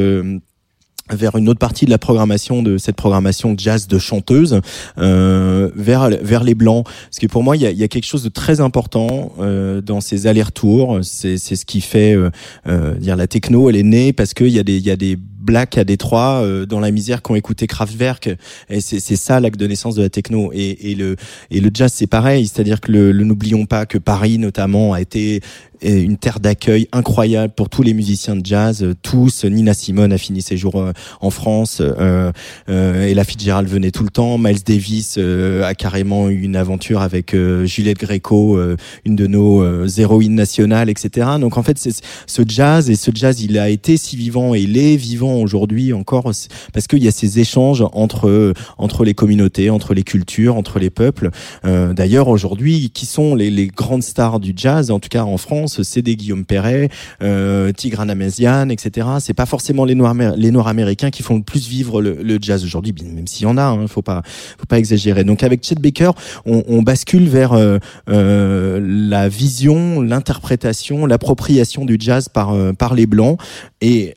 vers 1.12 1.36
une 1.36 1.48
autre 1.48 1.58
partie 1.58 1.84
de 1.84 1.90
la 1.90 1.98
programmation 1.98 2.62
de 2.62 2.78
cette 2.78 2.96
programmation 2.96 3.54
jazz 3.56 3.86
de 3.88 3.98
chanteuse 3.98 4.60
euh, 4.98 5.70
vers 5.74 6.10
vers 6.22 6.44
les 6.44 6.54
blancs. 6.54 6.84
Parce 6.84 7.18
que 7.18 7.26
pour 7.26 7.42
moi 7.42 7.56
il 7.56 7.62
y 7.62 7.66
a, 7.66 7.70
y 7.70 7.82
a 7.82 7.88
quelque 7.88 8.06
chose 8.06 8.22
de 8.22 8.28
très 8.28 8.60
important 8.60 9.32
euh, 9.40 9.80
dans 9.80 10.00
ces 10.00 10.26
allers-retours. 10.26 11.00
C'est 11.02 11.36
c'est 11.38 11.56
ce 11.56 11.64
qui 11.64 11.80
fait 11.80 12.14
euh, 12.14 12.30
euh, 12.68 12.94
dire 12.94 13.16
la 13.16 13.26
techno 13.26 13.68
elle 13.68 13.76
est 13.76 13.82
née 13.82 14.12
parce 14.12 14.34
que 14.34 14.44
il 14.44 14.52
y 14.52 14.58
a 14.58 14.62
des 14.62 14.76
il 14.76 14.86
y 14.86 14.90
a 14.90 14.96
des 14.96 15.16
blacks 15.16 15.78
à 15.78 15.84
Détroit 15.84 16.42
euh, 16.42 16.66
dans 16.66 16.80
la 16.80 16.90
misère 16.90 17.22
qui 17.22 17.32
ont 17.32 17.34
écouté 17.36 17.66
Kraftwerk. 17.66 18.28
Et 18.68 18.80
c'est 18.80 19.00
c'est 19.00 19.16
ça 19.16 19.40
l'acte 19.40 19.58
de 19.58 19.66
naissance 19.66 19.94
de 19.94 20.02
la 20.02 20.10
techno. 20.10 20.50
Et 20.52 20.92
et 20.92 20.94
le 20.94 21.16
et 21.50 21.60
le 21.60 21.70
jazz 21.72 21.92
c'est 21.94 22.06
pareil. 22.06 22.46
C'est-à-dire 22.46 22.80
que 22.80 22.92
le, 22.92 23.10
le- 23.12 23.24
n'oublions 23.24 23.66
pas 23.66 23.86
que 23.86 23.98
Paris 23.98 24.38
notamment 24.38 24.92
a 24.92 25.00
été 25.00 25.40
une 25.82 26.16
terre 26.16 26.40
d'accueil 26.40 26.88
incroyable 26.92 27.52
pour 27.54 27.68
tous 27.68 27.82
les 27.82 27.94
musiciens 27.94 28.36
de 28.36 28.44
jazz, 28.44 28.82
euh, 28.82 28.94
tous. 29.02 29.44
Nina 29.44 29.74
Simone 29.74 30.12
a 30.12 30.18
fini 30.18 30.42
ses 30.42 30.56
jours 30.56 30.76
euh, 30.76 30.92
en 31.20 31.30
France, 31.30 31.78
euh, 31.80 32.32
euh, 32.68 33.06
Ella 33.06 33.24
Fitzgerald 33.24 33.68
venait 33.68 33.90
tout 33.90 34.04
le 34.04 34.10
temps. 34.10 34.38
Miles 34.38 34.62
Davis 34.64 35.16
euh, 35.18 35.64
a 35.64 35.74
carrément 35.74 36.28
eu 36.28 36.42
une 36.42 36.56
aventure 36.56 37.00
avec 37.00 37.34
euh, 37.34 37.64
Juliette 37.64 37.98
Gréco, 37.98 38.58
une 39.04 39.16
de 39.16 39.26
nos 39.26 39.86
héroïnes 39.86 40.34
nationales, 40.34 40.90
etc. 40.90 41.28
Donc 41.40 41.56
en 41.56 41.62
fait, 41.62 41.78
c'est 41.78 41.94
ce 42.26 42.42
jazz 42.46 42.90
et 42.90 42.96
ce 42.96 43.10
jazz, 43.14 43.40
il 43.42 43.58
a 43.58 43.68
été 43.68 43.96
si 43.96 44.16
vivant 44.16 44.54
et 44.54 44.60
il 44.60 44.76
est 44.76 44.96
vivant 44.96 45.36
aujourd'hui 45.36 45.92
encore 45.92 46.30
parce 46.72 46.86
qu'il 46.86 47.02
y 47.02 47.08
a 47.08 47.10
ces 47.10 47.38
échanges 47.38 47.84
entre 47.92 48.54
entre 48.78 49.04
les 49.04 49.14
communautés, 49.14 49.70
entre 49.70 49.94
les 49.94 50.02
cultures, 50.02 50.56
entre 50.56 50.78
les 50.78 50.90
peuples. 50.90 51.30
D'ailleurs, 51.64 52.28
aujourd'hui, 52.28 52.90
qui 52.90 53.06
sont 53.06 53.34
les, 53.34 53.50
les 53.50 53.68
grandes 53.68 54.02
stars 54.02 54.40
du 54.40 54.52
jazz, 54.56 54.90
en 54.90 54.98
tout 54.98 55.08
cas 55.08 55.24
en 55.24 55.36
France, 55.36 55.69
c'est 55.82 56.02
des 56.02 56.16
Guillaume 56.16 56.44
Perret, 56.44 56.88
euh, 57.22 57.72
Tigran 57.72 58.08
Amazian, 58.08 58.68
etc. 58.68 59.06
C'est 59.20 59.34
pas 59.34 59.46
forcément 59.46 59.84
les 59.84 59.94
Noirs, 59.94 60.14
les 60.36 60.50
Noirs 60.50 60.68
américains 60.68 61.10
qui 61.10 61.22
font 61.22 61.36
le 61.36 61.42
plus 61.42 61.68
vivre 61.68 62.02
le, 62.02 62.38
jazz 62.40 62.64
aujourd'hui, 62.64 62.94
même 63.04 63.26
s'il 63.26 63.44
y 63.44 63.46
en 63.46 63.56
a, 63.56 63.64
hein, 63.64 63.86
faut 63.86 64.02
pas, 64.02 64.22
faut 64.58 64.66
pas 64.66 64.78
exagérer. 64.78 65.24
Donc 65.24 65.42
avec 65.42 65.64
Chet 65.64 65.76
Baker, 65.76 66.12
on, 66.46 66.82
bascule 66.82 67.28
vers 67.28 67.52
euh, 67.52 67.78
euh, 68.08 68.80
la 68.82 69.28
vision, 69.28 70.00
l'interprétation, 70.00 71.06
l'appropriation 71.06 71.84
du 71.84 71.96
jazz 71.98 72.28
par 72.28 72.52
euh, 72.52 72.72
les 72.94 73.06
blancs 73.06 73.38
et 73.80 74.14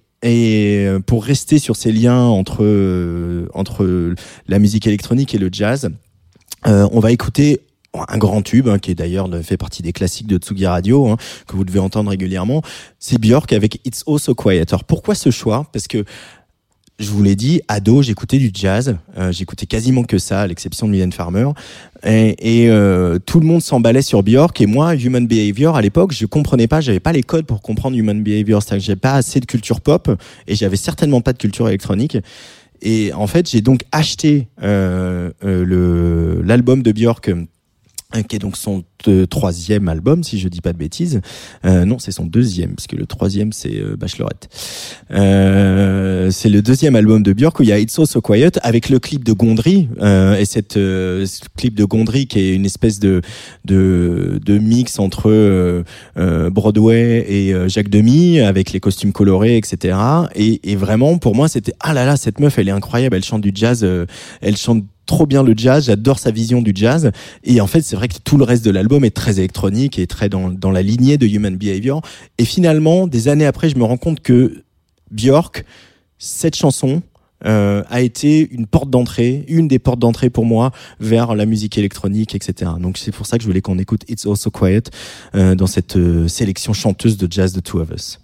pour 1.05 1.25
rester 1.25 1.59
sur 1.59 1.75
ces 1.75 1.91
liens 1.91 2.25
entre 2.25 4.15
la 4.47 4.59
musique 4.59 4.87
électronique 4.87 5.35
et 5.35 5.37
le 5.37 5.49
jazz, 5.51 5.89
on 6.65 6.99
va 6.99 7.11
écouter 7.11 7.59
un 7.93 8.17
grand 8.17 8.41
tube 8.41 8.67
hein, 8.67 8.79
qui 8.79 8.91
est 8.91 8.95
d'ailleurs 8.95 9.29
fait 9.43 9.57
partie 9.57 9.81
des 9.81 9.93
classiques 9.93 10.27
de 10.27 10.37
Tsugi 10.37 10.65
Radio 10.65 11.07
hein, 11.07 11.17
que 11.47 11.55
vous 11.55 11.63
devez 11.63 11.79
entendre 11.79 12.09
régulièrement. 12.09 12.61
C'est 12.99 13.19
Björk 13.19 13.53
avec 13.53 13.79
It's 13.85 14.03
All 14.07 14.19
So 14.19 14.33
Quiet. 14.33 14.65
Alors 14.69 14.83
pourquoi 14.83 15.15
ce 15.15 15.31
choix? 15.31 15.67
Parce 15.71 15.87
que 15.87 16.03
je 16.99 17.09
vous 17.09 17.23
l'ai 17.23 17.35
dit, 17.35 17.61
ado, 17.67 18.01
j'écoutais 18.01 18.37
du 18.37 18.51
jazz. 18.53 18.97
Euh, 19.17 19.31
j'écoutais 19.31 19.65
quasiment 19.65 20.03
que 20.03 20.19
ça, 20.19 20.41
à 20.41 20.47
l'exception 20.47 20.87
de 20.87 20.91
Mylène 20.91 21.11
Farmer. 21.11 21.49
Et, 22.05 22.67
euh, 22.69 23.17
tout 23.25 23.39
le 23.39 23.47
monde 23.47 23.61
s'emballait 23.61 24.03
sur 24.03 24.21
Björk. 24.21 24.59
Et 24.61 24.67
moi, 24.67 24.95
Human 24.95 25.25
Behavior, 25.25 25.75
à 25.75 25.81
l'époque, 25.81 26.13
je 26.13 26.25
comprenais 26.25 26.67
pas, 26.67 26.81
j'avais 26.81 26.99
pas 26.99 27.11
les 27.11 27.23
codes 27.23 27.45
pour 27.45 27.61
comprendre 27.61 27.97
Human 27.97 28.21
Behavior. 28.21 28.61
C'est-à-dire 28.61 28.81
que 28.81 28.85
j'avais 28.85 28.99
pas 28.99 29.13
assez 29.13 29.39
de 29.39 29.45
culture 29.45 29.81
pop 29.81 30.09
et 30.47 30.55
j'avais 30.55 30.77
certainement 30.77 31.21
pas 31.21 31.33
de 31.33 31.39
culture 31.39 31.67
électronique. 31.67 32.17
Et 32.83 33.13
en 33.13 33.27
fait, 33.27 33.49
j'ai 33.49 33.61
donc 33.61 33.81
acheté 33.91 34.49
euh, 34.61 35.31
euh, 35.43 36.41
l'album 36.45 36.83
de 36.83 36.91
Björk 36.91 37.31
qui 38.21 38.35
est 38.35 38.39
donc 38.39 38.55
son 38.57 38.83
euh, 39.07 39.25
troisième 39.25 39.89
album, 39.89 40.23
si 40.23 40.39
je 40.39 40.47
dis 40.47 40.61
pas 40.61 40.73
de 40.73 40.77
bêtises. 40.77 41.21
Euh, 41.65 41.85
non, 41.85 41.99
c'est 41.99 42.11
son 42.11 42.25
deuxième, 42.25 42.75
parce 42.75 42.87
que 42.87 42.95
le 42.95 43.05
troisième, 43.05 43.51
c'est 43.51 43.77
euh, 43.77 43.95
Bachelorette. 43.97 44.49
Euh, 45.11 46.29
c'est 46.31 46.49
le 46.49 46.61
deuxième 46.61 46.95
album 46.95 47.23
de 47.23 47.33
Björk 47.33 47.59
où 47.59 47.63
il 47.63 47.69
y 47.69 47.71
a 47.71 47.79
It's 47.79 47.93
So 47.93 48.05
So 48.05 48.21
Quiet 48.21 48.51
avec 48.61 48.89
le 48.89 48.99
clip 48.99 49.23
de 49.23 49.33
Gondry 49.33 49.89
euh, 50.01 50.37
et 50.37 50.45
cette 50.45 50.77
euh, 50.77 51.25
ce 51.25 51.41
clip 51.57 51.75
de 51.75 51.85
Gondry 51.85 52.27
qui 52.27 52.39
est 52.39 52.55
une 52.55 52.65
espèce 52.65 52.99
de 52.99 53.21
de, 53.65 54.39
de 54.45 54.57
mix 54.57 54.99
entre 54.99 55.83
Broadway 56.49 57.25
et 57.27 57.69
Jacques 57.69 57.89
Demy 57.89 58.41
avec 58.41 58.71
les 58.71 58.79
costumes 58.79 59.11
colorés, 59.11 59.57
etc. 59.57 59.97
Et, 60.35 60.71
et 60.71 60.75
vraiment, 60.75 61.17
pour 61.17 61.35
moi, 61.35 61.47
c'était 61.47 61.73
ah 61.79 61.93
là 61.93 62.05
là, 62.05 62.17
cette 62.17 62.39
meuf, 62.39 62.57
elle 62.57 62.67
est 62.67 62.71
incroyable, 62.71 63.15
elle 63.15 63.23
chante 63.23 63.41
du 63.41 63.51
jazz, 63.53 63.85
elle 64.41 64.57
chante 64.57 64.83
trop 65.05 65.25
bien 65.25 65.43
le 65.43 65.53
jazz, 65.55 65.85
j'adore 65.85 66.19
sa 66.19 66.31
vision 66.31 66.61
du 66.61 66.71
jazz. 66.75 67.11
Et 67.43 67.61
en 67.61 67.67
fait, 67.67 67.81
c'est 67.81 67.95
vrai 67.95 68.07
que 68.07 68.17
tout 68.23 68.37
le 68.37 68.43
reste 68.43 68.63
de 68.65 68.71
l'album 68.71 69.03
est 69.03 69.15
très 69.15 69.39
électronique 69.39 69.99
et 69.99 70.07
très 70.07 70.29
dans, 70.29 70.49
dans 70.49 70.71
la 70.71 70.81
lignée 70.81 71.17
de 71.17 71.27
Human 71.27 71.55
Behavior. 71.55 72.01
Et 72.37 72.45
finalement, 72.45 73.07
des 73.07 73.27
années 73.27 73.45
après, 73.45 73.69
je 73.69 73.77
me 73.77 73.83
rends 73.83 73.97
compte 73.97 74.21
que 74.21 74.63
Björk, 75.11 75.65
cette 76.17 76.55
chanson, 76.55 77.01
euh, 77.45 77.83
a 77.89 78.01
été 78.01 78.47
une 78.51 78.67
porte 78.67 78.89
d'entrée, 78.89 79.43
une 79.49 79.67
des 79.67 79.79
portes 79.79 79.99
d'entrée 79.99 80.29
pour 80.29 80.45
moi 80.45 80.71
vers 81.01 81.35
la 81.35 81.45
musique 81.45 81.77
électronique, 81.77 82.35
etc. 82.35 82.71
Donc 82.79 82.97
c'est 82.97 83.11
pour 83.11 83.25
ça 83.25 83.37
que 83.37 83.43
je 83.43 83.47
voulais 83.47 83.61
qu'on 83.61 83.79
écoute 83.79 84.03
It's 84.07 84.25
Also 84.25 84.49
Quiet 84.49 84.83
euh, 85.35 85.53
dans 85.53 85.67
cette 85.67 85.97
euh, 85.97 86.27
sélection 86.29 86.71
chanteuse 86.71 87.17
de 87.17 87.27
jazz 87.29 87.51
de 87.51 87.59
Two 87.59 87.81
of 87.81 87.89
Us. 87.91 88.19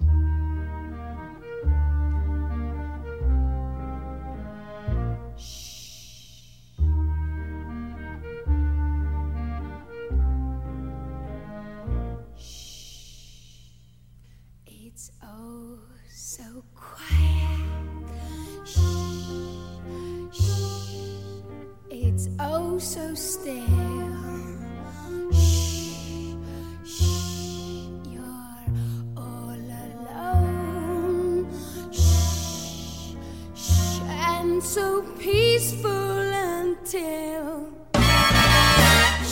So 34.61 35.01
peaceful 35.17 36.33
until 36.33 37.71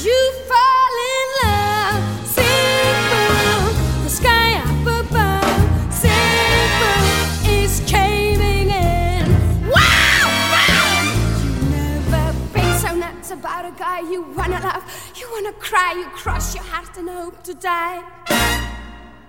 you 0.03 0.19
fall 0.49 0.93
in 1.13 1.27
love. 1.43 2.25
Simple, 2.25 3.73
the 4.03 4.09
sky 4.09 4.55
up 4.55 4.87
above. 5.05 5.93
Simple 5.93 7.03
is 7.51 7.81
caving 7.85 8.69
in. 8.69 9.25
Wow! 9.67 10.27
wow! 10.53 10.95
You 11.43 11.51
never 11.69 12.33
been 12.53 12.79
so 12.79 12.95
nuts 12.95 13.29
about 13.31 13.65
a 13.65 13.71
guy 13.77 13.99
you 13.99 14.23
wanna 14.35 14.59
love. 14.61 14.83
You 15.17 15.29
wanna 15.33 15.53
cry, 15.53 15.91
you 15.93 16.05
cross 16.15 16.55
your 16.55 16.63
heart 16.63 16.97
and 16.97 17.09
hope 17.09 17.43
to 17.43 17.53
die 17.53 18.01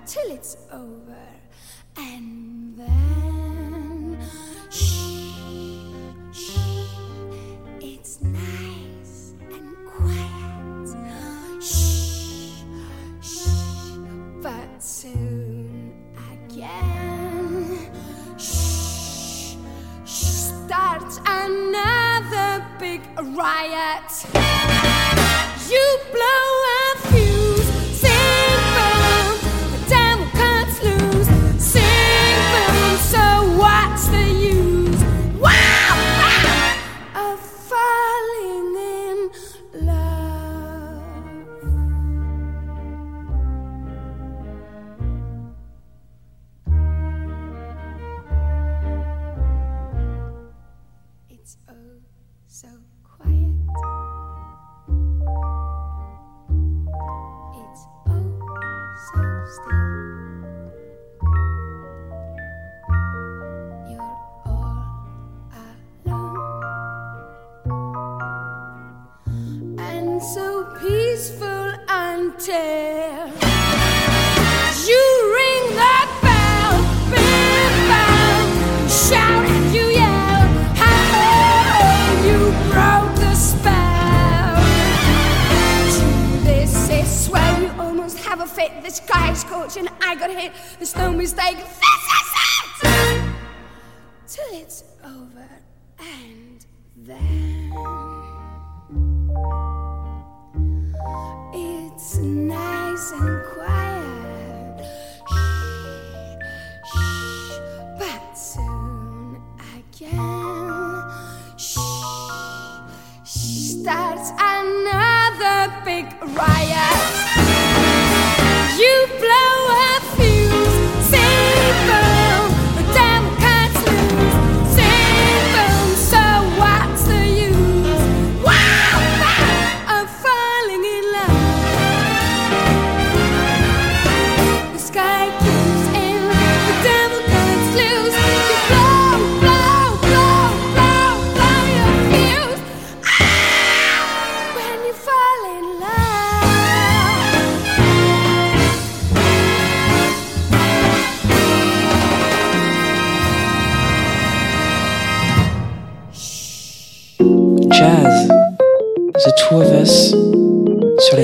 till 0.07 0.31
it's 0.31 0.57
over. 0.73 1.27
And 1.97 2.79
then, 2.79 2.98
big 23.19 23.37
riot. 23.37 24.25
You 25.69 25.99
blow 26.13 26.38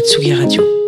Tsugi 0.04 0.34
Radio. 0.34 0.83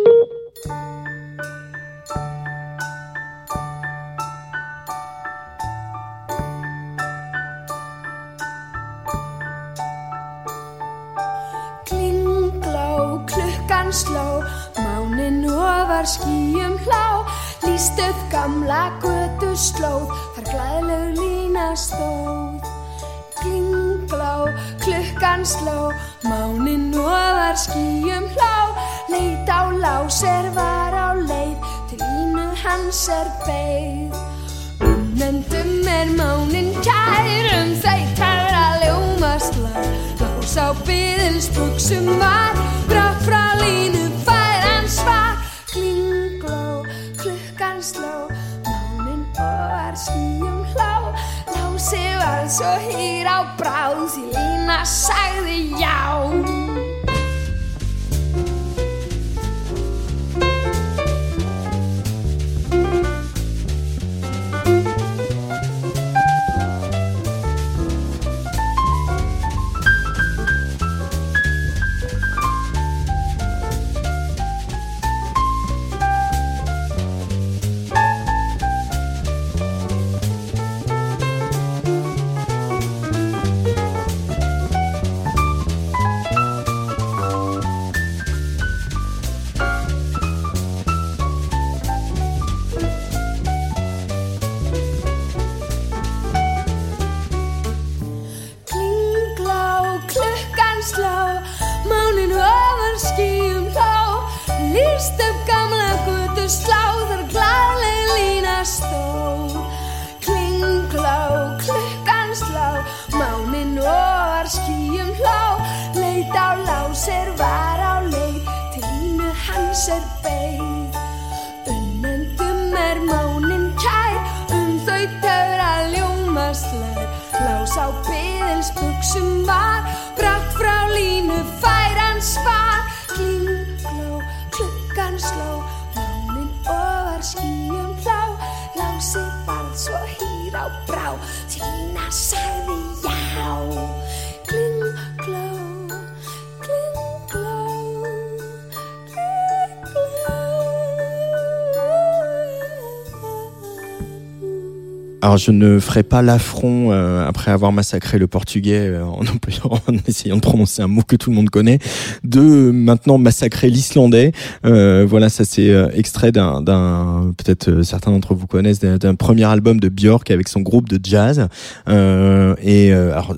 Alors 155.21 155.37
je 155.37 155.51
ne 155.51 155.79
ferai 155.79 156.03
pas 156.03 156.21
l'affront 156.21 156.91
euh, 156.91 157.27
après 157.27 157.51
avoir 157.51 157.71
massacré 157.71 158.19
le 158.19 158.27
portugais 158.27 158.87
euh, 158.87 159.03
en, 159.63 159.79
essayant 160.07 160.35
de 160.35 160.41
prononcer 160.41 160.83
un 160.83 160.87
mot 160.87 161.01
que 161.01 161.15
tout 161.15 161.31
le 161.31 161.35
monde 161.35 161.49
connaît, 161.49 161.79
de 162.23 162.71
maintenant 162.71 163.17
massacrer 163.17 163.69
l'islandais. 163.69 164.31
Euh, 164.65 165.05
voilà, 165.07 165.29
ça 165.29 165.43
c'est 165.43 165.69
euh, 165.69 165.89
extrait 165.93 166.31
d'un, 166.31 166.61
d'un 166.61 167.33
peut-être 167.37 167.69
euh, 167.69 167.83
certains 167.83 168.11
d'entre 168.11 168.35
vous 168.35 168.45
connaissent 168.45 168.79
d'un, 168.79 169.15
premier 169.15 169.45
album 169.45 169.79
de 169.79 169.89
Björk 169.89 170.29
avec 170.29 170.47
son 170.47 170.61
groupe 170.61 170.87
de 170.87 170.99
jazz. 171.01 171.47
Et 171.87 172.91
alors 172.93 173.35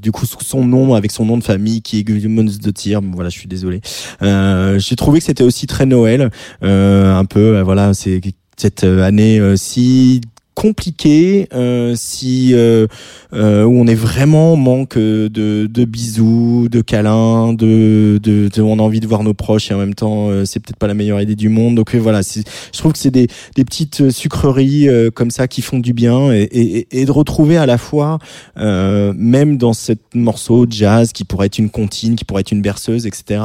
du 0.00 0.12
coup 0.12 0.26
son 0.26 0.64
nom 0.64 0.94
avec 0.94 1.10
son 1.10 1.24
nom 1.24 1.36
de 1.36 1.44
famille 1.44 1.82
qui 1.82 1.98
est 1.98 2.04
Gudmunds 2.04 2.58
de 2.62 2.70
Tir. 2.70 3.00
Voilà, 3.12 3.30
je 3.30 3.38
suis 3.38 3.48
désolé. 3.48 3.80
J'ai 4.20 4.96
trouvé 4.96 5.18
que 5.18 5.24
c'était 5.24 5.44
aussi 5.44 5.66
très 5.66 5.86
Noël, 5.86 6.30
un 6.62 7.24
peu. 7.24 7.60
voilà, 7.62 7.94
c'est 7.94 8.20
cette 8.56 8.84
année 8.84 9.40
si 9.56 10.20
compliqué, 10.58 11.46
euh, 11.54 11.94
si 11.96 12.52
euh, 12.52 12.88
euh, 13.32 13.62
où 13.62 13.80
on 13.80 13.86
est 13.86 13.94
vraiment 13.94 14.54
en 14.54 14.56
manque 14.56 14.96
euh, 14.96 15.28
de, 15.28 15.68
de 15.72 15.84
bisous, 15.84 16.66
de 16.68 16.80
câlins, 16.80 17.52
de, 17.52 18.18
de, 18.20 18.48
de- 18.52 18.62
on 18.62 18.80
a 18.80 18.82
envie 18.82 18.98
de 18.98 19.06
voir 19.06 19.22
nos 19.22 19.34
proches 19.34 19.70
et 19.70 19.74
en 19.74 19.78
même 19.78 19.94
temps 19.94 20.30
euh, 20.30 20.44
c'est 20.44 20.58
peut-être 20.58 20.76
pas 20.78 20.88
la 20.88 20.94
meilleure 20.94 21.20
idée 21.20 21.36
du 21.36 21.48
monde. 21.48 21.76
Donc 21.76 21.94
euh, 21.94 21.98
voilà, 21.98 22.22
je 22.22 22.76
trouve 22.76 22.92
que 22.92 22.98
c'est 22.98 23.12
des, 23.12 23.28
des 23.54 23.64
petites 23.64 24.10
sucreries 24.10 24.88
comme 25.14 25.30
ça 25.30 25.46
qui 25.46 25.62
font 25.62 25.78
du 25.78 25.92
bien 25.92 26.32
et, 26.32 26.42
et, 26.42 26.88
et 27.02 27.04
de 27.04 27.12
retrouver 27.12 27.56
à 27.56 27.66
la 27.66 27.78
fois 27.78 28.18
même 28.56 29.58
dans 29.58 29.72
cette 29.74 30.14
morceau 30.14 30.66
de 30.66 30.72
jazz 30.72 31.12
qui 31.12 31.22
pourrait 31.22 31.46
être 31.46 31.58
une 31.58 31.70
comptine, 31.70 32.16
qui 32.16 32.24
pourrait 32.24 32.40
être 32.40 32.50
une 32.50 32.62
berceuse, 32.62 33.06
etc. 33.06 33.40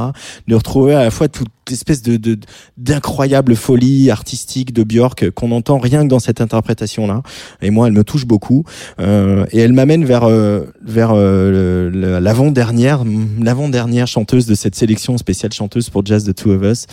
De 0.47 0.55
retrouver 0.55 0.95
à 0.95 1.03
la 1.03 1.11
fois 1.11 1.27
toute 1.27 1.49
espèce 1.71 2.01
de 2.01 2.37
d'incroyable 2.77 3.55
folie 3.55 4.09
artistique 4.09 4.73
de 4.73 4.83
Björk 4.83 5.31
qu'on 5.31 5.51
entend 5.51 5.77
rien 5.77 6.03
que 6.03 6.09
dans 6.09 6.19
cette 6.19 6.41
interprétation 6.41 7.07
là. 7.07 7.21
Et 7.61 7.69
moi, 7.69 7.87
elle 7.87 7.93
me 7.93 8.03
touche 8.03 8.25
beaucoup 8.25 8.63
Euh, 8.99 9.45
et 9.51 9.59
elle 9.59 9.73
m'amène 9.73 10.05
vers 10.05 10.23
euh, 10.23 10.61
vers 10.81 11.11
euh, 11.13 12.19
l'avant 12.19 12.51
dernière 12.51 13.03
l'avant 13.39 13.69
dernière 13.69 14.07
chanteuse 14.07 14.45
de 14.45 14.55
cette 14.55 14.75
sélection 14.75 15.17
spéciale 15.17 15.53
chanteuse 15.53 15.89
pour 15.89 16.05
Jazz 16.05 16.25
the 16.25 16.33
Two 16.35 16.51
of 16.51 16.63
Us. 16.63 16.87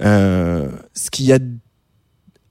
Euh, 0.00 0.68
ce 0.94 1.10
qu'il 1.10 1.26
y 1.26 1.32
a 1.32 1.38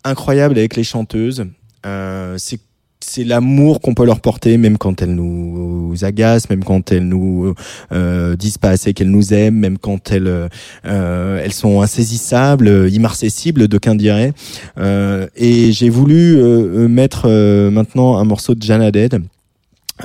incroyable 0.04 0.58
avec 0.58 0.76
les 0.76 0.84
chanteuses, 0.84 1.46
euh, 1.86 2.36
c'est 2.38 2.60
c'est 3.02 3.24
l'amour 3.24 3.80
qu'on 3.80 3.94
peut 3.94 4.06
leur 4.06 4.20
porter, 4.20 4.58
même 4.58 4.78
quand 4.78 5.02
elles 5.02 5.16
nous 5.16 5.96
agacent, 6.02 6.50
même 6.50 6.64
quand 6.64 6.92
elles 6.92 7.08
nous 7.08 7.54
euh, 7.92 8.36
disent 8.36 8.58
pas 8.58 8.70
assez 8.70 8.94
qu'elles 8.94 9.10
nous 9.10 9.34
aiment, 9.34 9.56
même 9.56 9.78
quand 9.78 10.12
elles 10.12 10.50
euh, 10.86 11.42
elles 11.44 11.54
sont 11.54 11.82
insaisissables, 11.82 12.90
immarcessibles, 12.92 13.68
d'aucuns 13.68 13.96
diraient. 13.96 14.34
Euh, 14.78 15.28
et 15.36 15.72
j'ai 15.72 15.90
voulu 15.90 16.38
euh, 16.38 16.88
mettre 16.88 17.24
euh, 17.26 17.72
maintenant 17.72 18.18
un 18.18 18.26
morceau 18.26 18.54
de 18.54 18.62
Jana 18.62 18.92
Dead. 18.92 19.22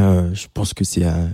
Euh, 0.01 0.29
je 0.35 0.47
pense 0.53 0.75
que 0.75 0.83
c'est 0.83 1.05
un, 1.05 1.31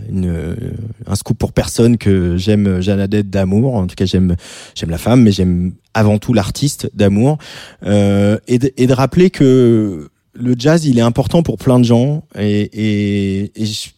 un 1.07 1.15
scoop 1.15 1.39
pour 1.39 1.53
personne 1.53 1.97
que 1.97 2.37
j'aime 2.37 2.81
Jana 2.83 3.07
Dead 3.07 3.31
d'amour. 3.31 3.75
En 3.75 3.87
tout 3.87 3.95
cas, 3.97 4.05
j'aime 4.05 4.37
j'aime 4.75 4.91
la 4.91 4.99
femme, 4.99 5.23
mais 5.23 5.33
j'aime 5.33 5.73
avant 5.95 6.19
tout 6.19 6.35
l'artiste 6.35 6.91
d'amour. 6.95 7.39
Euh, 7.87 8.37
et, 8.49 8.59
de, 8.59 8.71
et 8.77 8.87
de 8.87 8.93
rappeler 8.93 9.31
que 9.31 10.10
le 10.35 10.55
jazz, 10.59 10.85
il 10.87 10.99
est 10.99 11.03
important 11.03 11.43
pour 11.43 11.57
plein 11.59 11.79
de 11.79 11.85
gens. 11.85 12.25
Et, 12.39 12.61
et, 12.63 13.53
et 13.63 13.67
je- 13.67 13.91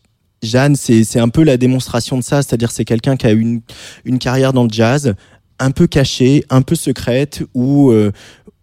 Jeanne, 0.43 0.75
c'est 0.75 1.21
un 1.21 1.29
peu 1.29 1.45
la 1.45 1.57
démonstration 1.57 2.19
de 2.19 2.23
ça. 2.25 2.43
C'est-à-dire, 2.43 2.73
c'est 2.73 2.85
quelqu'un 2.85 3.17
qui 3.17 3.27
a 3.27 3.31
une 3.31 3.61
une 4.05 4.19
carrière 4.19 4.53
dans 4.53 4.65
le 4.65 4.71
jazz, 4.73 5.15
un 5.61 5.71
peu 5.71 5.87
cachée, 5.87 6.43
un 6.51 6.63
peu 6.63 6.75
secrète, 6.75 7.45
où 7.55 7.91
euh, 7.93 8.11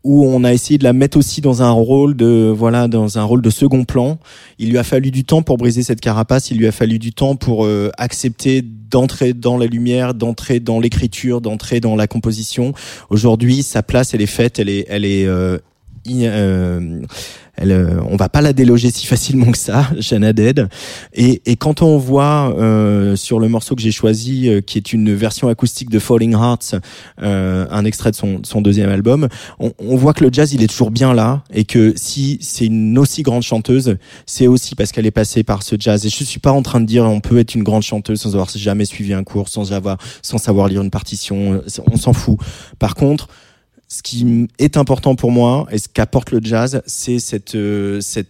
où 0.03 0.25
on 0.25 0.43
a 0.43 0.53
essayé 0.53 0.77
de 0.77 0.83
la 0.83 0.91
mettre 0.91 1.17
aussi 1.17 1.39
dans 1.39 1.61
un 1.61 1.71
rôle 1.71 2.17
de 2.17 2.53
voilà 2.53 2.89
dans 2.89 3.17
un 3.17 3.23
rôle 3.23 3.41
de 3.41 3.49
second 3.49 3.85
plan. 3.85 4.19
Il 4.57 4.71
lui 4.71 4.77
a 4.77 4.83
fallu 4.83 5.09
du 5.11 5.23
temps 5.23 5.41
pour 5.41 5.55
briser 5.57 5.81
cette 5.83 6.01
carapace. 6.01 6.51
Il 6.51 6.57
lui 6.57 6.67
a 6.67 6.73
fallu 6.73 6.99
du 6.99 7.13
temps 7.13 7.37
pour 7.37 7.65
euh, 7.65 7.91
accepter 7.97 8.61
d'entrer 8.61 9.31
dans 9.33 9.57
la 9.57 9.65
lumière, 9.67 10.13
d'entrer 10.13 10.59
dans 10.59 10.81
l'écriture, 10.81 11.39
d'entrer 11.39 11.79
dans 11.79 11.95
la 11.95 12.07
composition. 12.07 12.73
Aujourd'hui, 13.09 13.63
sa 13.63 13.83
place, 13.83 14.13
elle 14.13 14.21
est 14.21 14.25
faite. 14.25 14.59
Elle 14.59 14.69
est 14.69 14.85
elle 14.89 15.05
est 15.05 15.25
euh, 15.27 15.57
euh, 16.09 17.01
elle, 17.59 17.71
euh, 17.71 17.99
on 18.09 18.15
va 18.15 18.29
pas 18.29 18.41
la 18.41 18.53
déloger 18.53 18.89
si 18.89 19.05
facilement 19.05 19.51
que 19.51 19.57
ça, 19.57 19.89
Shanna 19.99 20.31
Dead. 20.31 20.69
Et, 21.13 21.41
et 21.45 21.55
quand 21.57 21.81
on 21.81 21.97
voit 21.97 22.55
euh, 22.57 23.15
sur 23.17 23.39
le 23.39 23.49
morceau 23.49 23.75
que 23.75 23.81
j'ai 23.81 23.91
choisi, 23.91 24.47
euh, 24.47 24.61
qui 24.61 24.77
est 24.77 24.93
une 24.93 25.13
version 25.13 25.49
acoustique 25.49 25.89
de 25.89 25.99
Falling 25.99 26.33
Hearts, 26.33 26.75
euh, 27.21 27.67
un 27.69 27.83
extrait 27.83 28.11
de 28.11 28.15
son, 28.15 28.39
son 28.43 28.61
deuxième 28.61 28.89
album, 28.89 29.27
on, 29.59 29.73
on 29.77 29.97
voit 29.97 30.13
que 30.13 30.23
le 30.23 30.29
jazz 30.31 30.53
il 30.53 30.63
est 30.63 30.67
toujours 30.67 30.91
bien 30.91 31.13
là 31.13 31.43
et 31.53 31.65
que 31.65 31.93
si 31.97 32.37
c'est 32.41 32.67
une 32.67 32.97
aussi 32.97 33.23
grande 33.23 33.43
chanteuse, 33.43 33.97
c'est 34.25 34.47
aussi 34.47 34.75
parce 34.75 34.93
qu'elle 34.93 35.05
est 35.05 35.11
passée 35.11 35.43
par 35.43 35.63
ce 35.63 35.75
jazz. 35.77 36.05
Et 36.05 36.09
je 36.09 36.23
suis 36.23 36.39
pas 36.39 36.51
en 36.51 36.61
train 36.61 36.79
de 36.79 36.85
dire 36.85 37.03
on 37.03 37.19
peut 37.19 37.39
être 37.39 37.55
une 37.55 37.63
grande 37.63 37.83
chanteuse 37.83 38.21
sans 38.21 38.29
avoir 38.29 38.49
jamais 38.55 38.85
suivi 38.85 39.13
un 39.13 39.23
cours, 39.23 39.49
sans 39.49 39.73
avoir, 39.73 39.97
sans 40.21 40.37
savoir 40.37 40.69
lire 40.69 40.81
une 40.81 40.91
partition. 40.91 41.61
On 41.91 41.97
s'en 41.97 42.13
fout. 42.13 42.37
Par 42.79 42.95
contre, 42.95 43.27
ce 43.89 44.03
qui 44.03 44.47
est 44.59 44.77
important 44.77 45.15
pour 45.15 45.31
moi 45.31 45.67
et 45.71 45.79
ce 45.79 45.89
qu'apporte 45.89 46.31
le 46.31 46.39
jazz, 46.41 46.81
c'est 46.85 47.19
cette 47.19 47.55
euh, 47.55 47.99
cette 48.01 48.29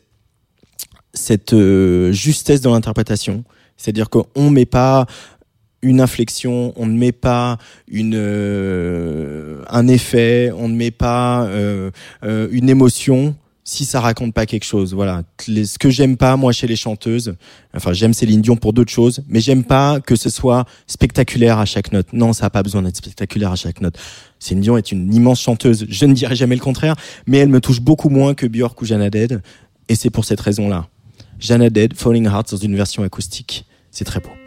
cette 1.14 1.53
euh, 1.53 2.12
justesse 2.14 2.62
dans 2.62 2.74
l'interprétation. 2.74 3.43
C'est-à-dire 3.76 4.10
qu'on 4.10 4.49
met 4.49 4.66
pas 4.66 5.05
une 5.82 6.01
inflexion, 6.01 6.74
on 6.76 6.86
ne 6.86 6.97
met 6.97 7.12
pas 7.12 7.57
une 7.89 8.16
euh, 8.16 9.64
un 9.70 9.88
effet, 9.89 10.51
on 10.55 10.70
ne 10.70 10.76
met 10.76 10.91
pas 10.91 11.47
une 12.24 12.70
émotion 12.70 13.36
si 13.64 13.86
ça 13.86 13.99
raconte 13.99 14.34
pas 14.34 14.45
quelque 14.45 14.64
chose. 14.64 14.93
Voilà. 14.93 15.24
Ce 15.39 15.78
que 15.78 15.89
j'aime 15.89 16.18
pas 16.18 16.36
moi 16.38 16.51
chez 16.51 16.68
les 16.68 16.76
chanteuses, 16.76 17.36
enfin 17.76 17.93
j'aime 17.93 18.14
Céline 18.14 18.41
Dion 18.41 18.55
pour 18.55 18.74
d'autres 18.74 18.91
choses, 18.91 19.24
mais 19.28 19.41
j'aime 19.41 19.64
pas 19.64 19.99
que 19.99 20.16
ce 20.16 20.30
soit 20.30 20.66
spectaculaire 20.88 21.60
à 21.60 21.66
chaque 21.66 21.91
note. 21.91 22.07
Non, 22.14 22.34
ça 22.34 22.47
a 22.47 22.49
pas 22.49 22.64
besoin 22.64 22.82
d'être 22.82 22.97
spectaculaire 22.97 23.51
à 23.51 23.55
chaque 23.55 23.82
note. 23.82 23.97
Céline 24.39 24.64
Dion 24.64 24.78
est 24.78 24.91
une 24.91 25.14
immense 25.14 25.41
chanteuse. 25.41 25.86
Je 25.88 26.05
ne 26.05 26.14
dirai 26.14 26.36
jamais 26.36 26.55
le 26.55 26.62
contraire, 26.62 26.95
mais 27.28 27.38
elle 27.38 27.49
me 27.49 27.62
touche 27.62 27.82
beaucoup 27.82 28.10
moins 28.10 28.34
que 28.34 28.47
Björk 28.47 28.82
ou 28.82 28.86
Jana 28.86 29.10
Dead, 29.10 29.41
et 29.88 29.95
c'est 29.95 30.10
pour 30.10 30.26
cette 30.26 30.41
raison-là. 30.41 30.88
Jana 31.39 31.70
Dead, 31.70 31.93
Falling 31.93 32.26
Hearts 32.26 32.51
dans 32.51 32.57
une 32.57 32.76
version 32.76 33.03
acoustique, 33.03 33.66
c'est 33.91 34.05
très 34.05 34.20
beau. 34.20 34.39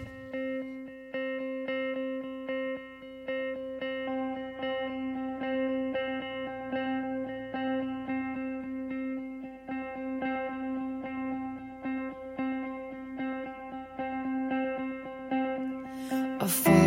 afraid 16.43 16.82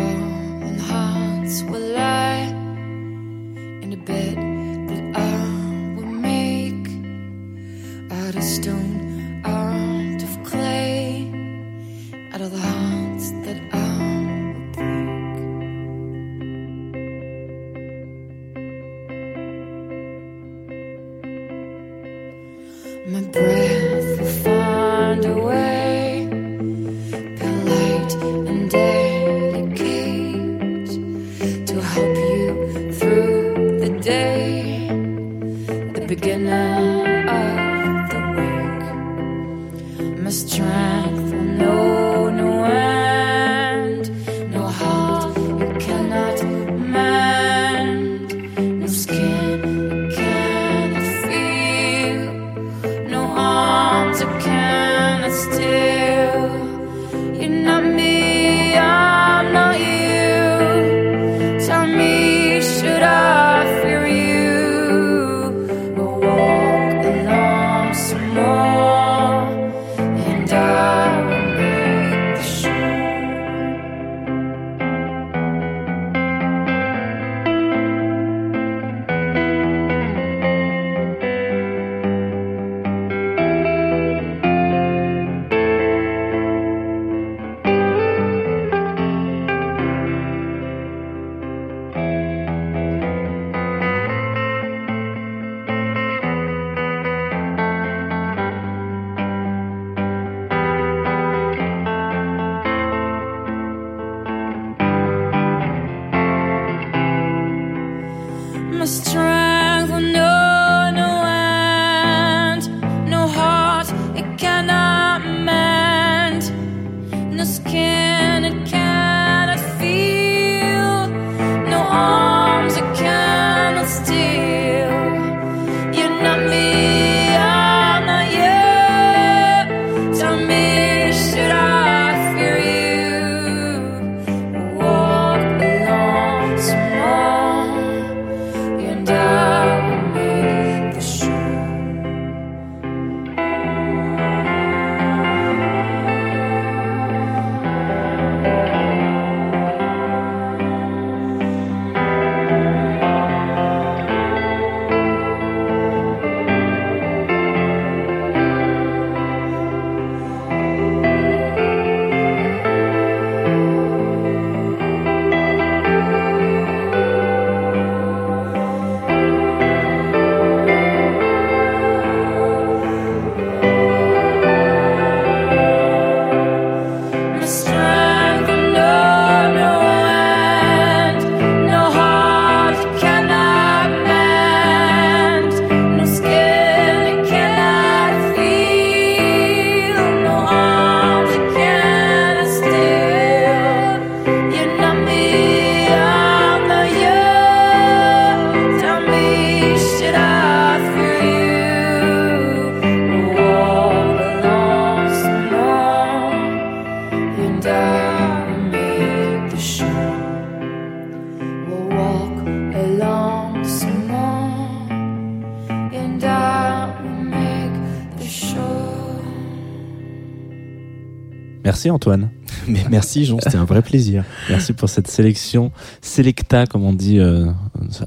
Merci 221.86 221.90
Antoine. 221.92 222.30
Mais 222.68 222.84
merci 222.90 223.24
Jean, 223.24 223.38
c'était 223.40 223.56
un 223.56 223.64
vrai 223.64 223.80
plaisir. 223.80 224.24
Merci 224.48 224.72
pour 224.72 224.88
cette 224.88 225.06
sélection, 225.06 225.70
selecta 226.02 226.66
comme 226.66 226.84
on 226.84 226.92
dit 226.92 227.20
euh, 227.20 227.46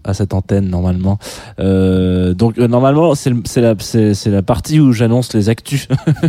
à 0.04 0.14
cette 0.14 0.34
antenne 0.34 0.68
normalement. 0.68 1.18
Euh, 1.60 2.34
donc 2.34 2.58
euh, 2.58 2.68
normalement 2.68 3.14
c'est 3.16 3.34
la 3.62 3.74
c'est 3.80 4.14
c'est 4.14 4.30
la 4.30 4.42
partie 4.42 4.80
où 4.80 4.94
j'annonce 4.94 5.34
les 5.34 5.50
actus 5.50 5.88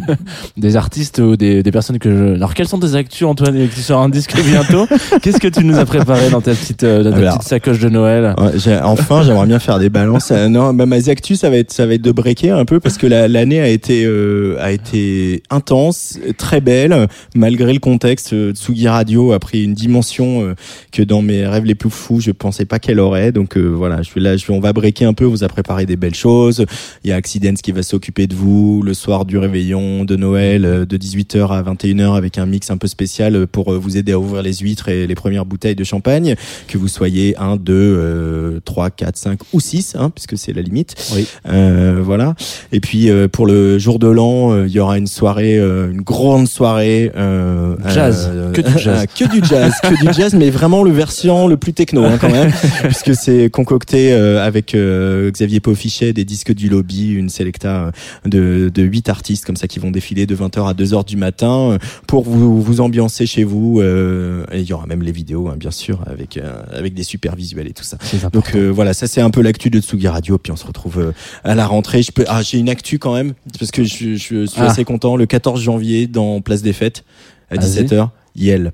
des 0.56 0.76
artistes 0.76 1.18
ou 1.20 1.36
des, 1.36 1.62
des 1.62 1.70
personnes 1.72 1.98
que 1.98 2.10
je. 2.10 2.34
Alors 2.34 2.54
quelles 2.54 2.68
sont 2.68 2.78
tes 2.80 2.94
actus 2.94 3.22
Antoine 3.22 3.68
qui 3.68 3.80
sort 3.80 4.00
un 4.00 4.08
disque 4.08 4.34
bientôt 4.44 4.86
Qu'est-ce 5.22 5.38
que 5.38 5.48
tu 5.48 5.64
nous 5.64 5.78
as 5.78 5.84
préparé 5.84 6.30
dans 6.30 6.40
ta 6.40 6.52
petite 6.52 6.82
euh, 6.84 7.02
dans 7.02 7.10
ta 7.12 7.16
Alors, 7.18 7.36
petite 7.38 7.48
sacoche 7.48 7.78
de 7.78 7.88
Noël 7.88 8.34
Ouais, 8.38 8.78
enfin, 8.82 9.22
j'aimerais 9.22 9.46
bien 9.46 9.58
faire 9.58 9.78
des 9.78 9.88
balances. 9.88 10.30
Euh, 10.30 10.48
non, 10.48 10.74
bah, 10.74 10.86
mes 10.86 11.08
actus, 11.08 11.40
ça 11.40 11.50
va 11.50 11.56
être, 11.58 11.72
ça 11.72 11.86
va 11.86 11.94
être 11.94 12.02
de 12.02 12.12
breaker 12.12 12.52
un 12.52 12.64
peu 12.64 12.80
parce 12.80 12.98
que 12.98 13.06
la- 13.06 13.28
l'année 13.28 13.60
a 13.60 13.68
été, 13.68 14.04
euh, 14.04 14.56
a 14.60 14.72
été 14.72 15.42
intense, 15.50 16.18
très 16.38 16.60
belle, 16.60 17.06
malgré 17.34 17.72
le 17.72 17.78
contexte. 17.78 18.32
euh, 18.32 18.52
Tsugi 18.52 18.88
Radio 18.88 19.32
a 19.32 19.38
pris 19.38 19.64
une 19.64 19.74
dimension 19.74 20.42
euh, 20.44 20.54
que 20.92 21.02
dans 21.02 21.22
mes 21.22 21.46
rêves 21.46 21.64
les 21.64 21.74
plus 21.74 21.90
fous, 21.90 22.20
je 22.20 22.30
pensais 22.32 22.64
pas 22.64 22.78
qu'elle 22.78 23.00
aurait. 23.00 23.32
Donc 23.32 23.56
euh, 23.56 23.66
voilà, 23.66 23.98
je 24.02 24.08
suis 24.10 24.20
là, 24.20 24.36
je 24.36 24.50
on 24.50 24.58
va 24.60 24.72
breaker 24.72 25.04
un 25.04 25.12
peu. 25.14 25.19
On 25.26 25.30
vous 25.30 25.44
a 25.44 25.48
préparé 25.48 25.86
des 25.86 25.96
belles 25.96 26.14
choses. 26.14 26.64
Il 27.04 27.10
y 27.10 27.12
a 27.12 27.16
Accidents 27.16 27.54
qui 27.54 27.72
va 27.72 27.82
s'occuper 27.82 28.26
de 28.26 28.34
vous 28.34 28.82
le 28.82 28.94
soir 28.94 29.24
du 29.24 29.36
réveillon 29.38 30.04
de 30.04 30.16
Noël, 30.16 30.64
euh, 30.64 30.86
de 30.86 30.96
18h 30.96 31.48
à 31.48 31.62
21h 31.62 32.16
avec 32.16 32.38
un 32.38 32.46
mix 32.46 32.70
un 32.70 32.76
peu 32.78 32.88
spécial 32.88 33.36
euh, 33.36 33.46
pour 33.46 33.72
euh, 33.72 33.78
vous 33.78 33.96
aider 33.96 34.12
à 34.12 34.18
ouvrir 34.18 34.42
les 34.42 34.54
huîtres 34.54 34.88
et 34.88 35.06
les 35.06 35.14
premières 35.14 35.44
bouteilles 35.44 35.74
de 35.74 35.84
champagne 35.84 36.34
que 36.68 36.78
vous 36.78 36.88
soyez 36.88 37.36
1, 37.38 37.56
2, 37.56 38.60
3, 38.64 38.90
4, 38.90 39.16
5 39.16 39.40
ou 39.52 39.60
6, 39.60 39.96
hein, 39.98 40.10
puisque 40.10 40.38
c'est 40.38 40.52
la 40.52 40.62
limite. 40.62 40.94
Oui. 41.14 41.26
Euh, 41.48 42.00
voilà. 42.02 42.34
Et 42.72 42.80
puis 42.80 43.10
euh, 43.10 43.28
pour 43.28 43.46
le 43.46 43.78
jour 43.78 43.98
de 43.98 44.08
l'an, 44.08 44.52
euh, 44.52 44.66
il 44.66 44.72
y 44.72 44.80
aura 44.80 44.98
une 44.98 45.06
soirée, 45.06 45.58
euh, 45.58 45.90
une 45.90 46.02
grande 46.02 46.48
soirée. 46.48 47.10
Euh, 47.16 47.76
Jazz. 47.88 48.30
Que 48.52 48.60
du 48.60 48.78
jazz. 48.78 49.06
que 49.18 49.24
du 49.24 49.44
jazz, 49.44 49.72
que 49.82 50.06
du 50.06 50.12
jazz, 50.12 50.34
mais 50.34 50.50
vraiment 50.50 50.82
le 50.82 50.90
version 50.90 51.48
le 51.48 51.56
plus 51.56 51.72
techno 51.72 52.04
hein, 52.04 52.18
quand 52.20 52.30
même, 52.30 52.50
puisque 52.84 53.14
c'est 53.14 53.50
concocté 53.50 54.12
euh, 54.12 54.44
avec 54.44 54.74
euh, 54.74 55.09
Xavier 55.30 55.60
Paufichet 55.60 56.12
des 56.12 56.24
disques 56.24 56.52
du 56.54 56.68
lobby, 56.68 57.12
une 57.12 57.28
selecta 57.28 57.86
euh, 57.86 57.90
de, 58.26 58.70
de 58.72 58.82
8 58.82 59.08
artistes 59.08 59.44
comme 59.44 59.56
ça 59.56 59.66
qui 59.68 59.78
vont 59.78 59.90
défiler 59.90 60.26
de 60.26 60.34
20h 60.36 60.68
à 60.68 60.72
2h 60.74 61.04
du 61.06 61.16
matin 61.16 61.72
euh, 61.72 61.78
pour 62.06 62.24
vous, 62.24 62.60
vous 62.62 62.80
ambiancer 62.80 63.26
chez 63.26 63.44
vous. 63.44 63.80
euh, 63.80 64.44
et 64.52 64.60
il 64.60 64.64
y 64.66 64.72
aura 64.72 64.86
même 64.86 65.02
les 65.02 65.12
vidéos, 65.12 65.48
hein, 65.48 65.56
bien 65.58 65.70
sûr, 65.70 66.00
avec, 66.06 66.36
euh, 66.36 66.62
avec 66.72 66.94
des 66.94 67.02
super 67.02 67.36
visuels 67.36 67.66
et 67.68 67.72
tout 67.72 67.84
ça. 67.84 67.98
Donc 68.32 68.54
euh, 68.54 68.68
voilà, 68.68 68.94
ça 68.94 69.06
c'est 69.06 69.20
un 69.20 69.30
peu 69.30 69.42
l'actu 69.42 69.70
de 69.70 69.80
Tsugi 69.80 70.08
Radio, 70.08 70.38
puis 70.38 70.52
on 70.52 70.56
se 70.56 70.66
retrouve 70.66 70.98
euh, 70.98 71.12
à 71.44 71.54
la 71.54 71.66
rentrée. 71.66 72.02
Je 72.02 72.12
peux, 72.12 72.24
ah, 72.28 72.42
j'ai 72.42 72.58
une 72.58 72.68
actu 72.68 72.98
quand 72.98 73.14
même 73.14 73.34
parce 73.58 73.70
que 73.70 73.84
je, 73.84 74.14
je 74.16 74.46
suis 74.46 74.60
Ah. 74.60 74.66
assez 74.66 74.84
content. 74.84 75.16
Le 75.16 75.26
14 75.26 75.60
janvier, 75.60 76.06
dans 76.06 76.40
Place 76.40 76.62
des 76.62 76.72
Fêtes, 76.72 77.04
à 77.50 77.56
Vas-y. 77.56 77.84
17h, 77.84 78.08
Yel. 78.36 78.72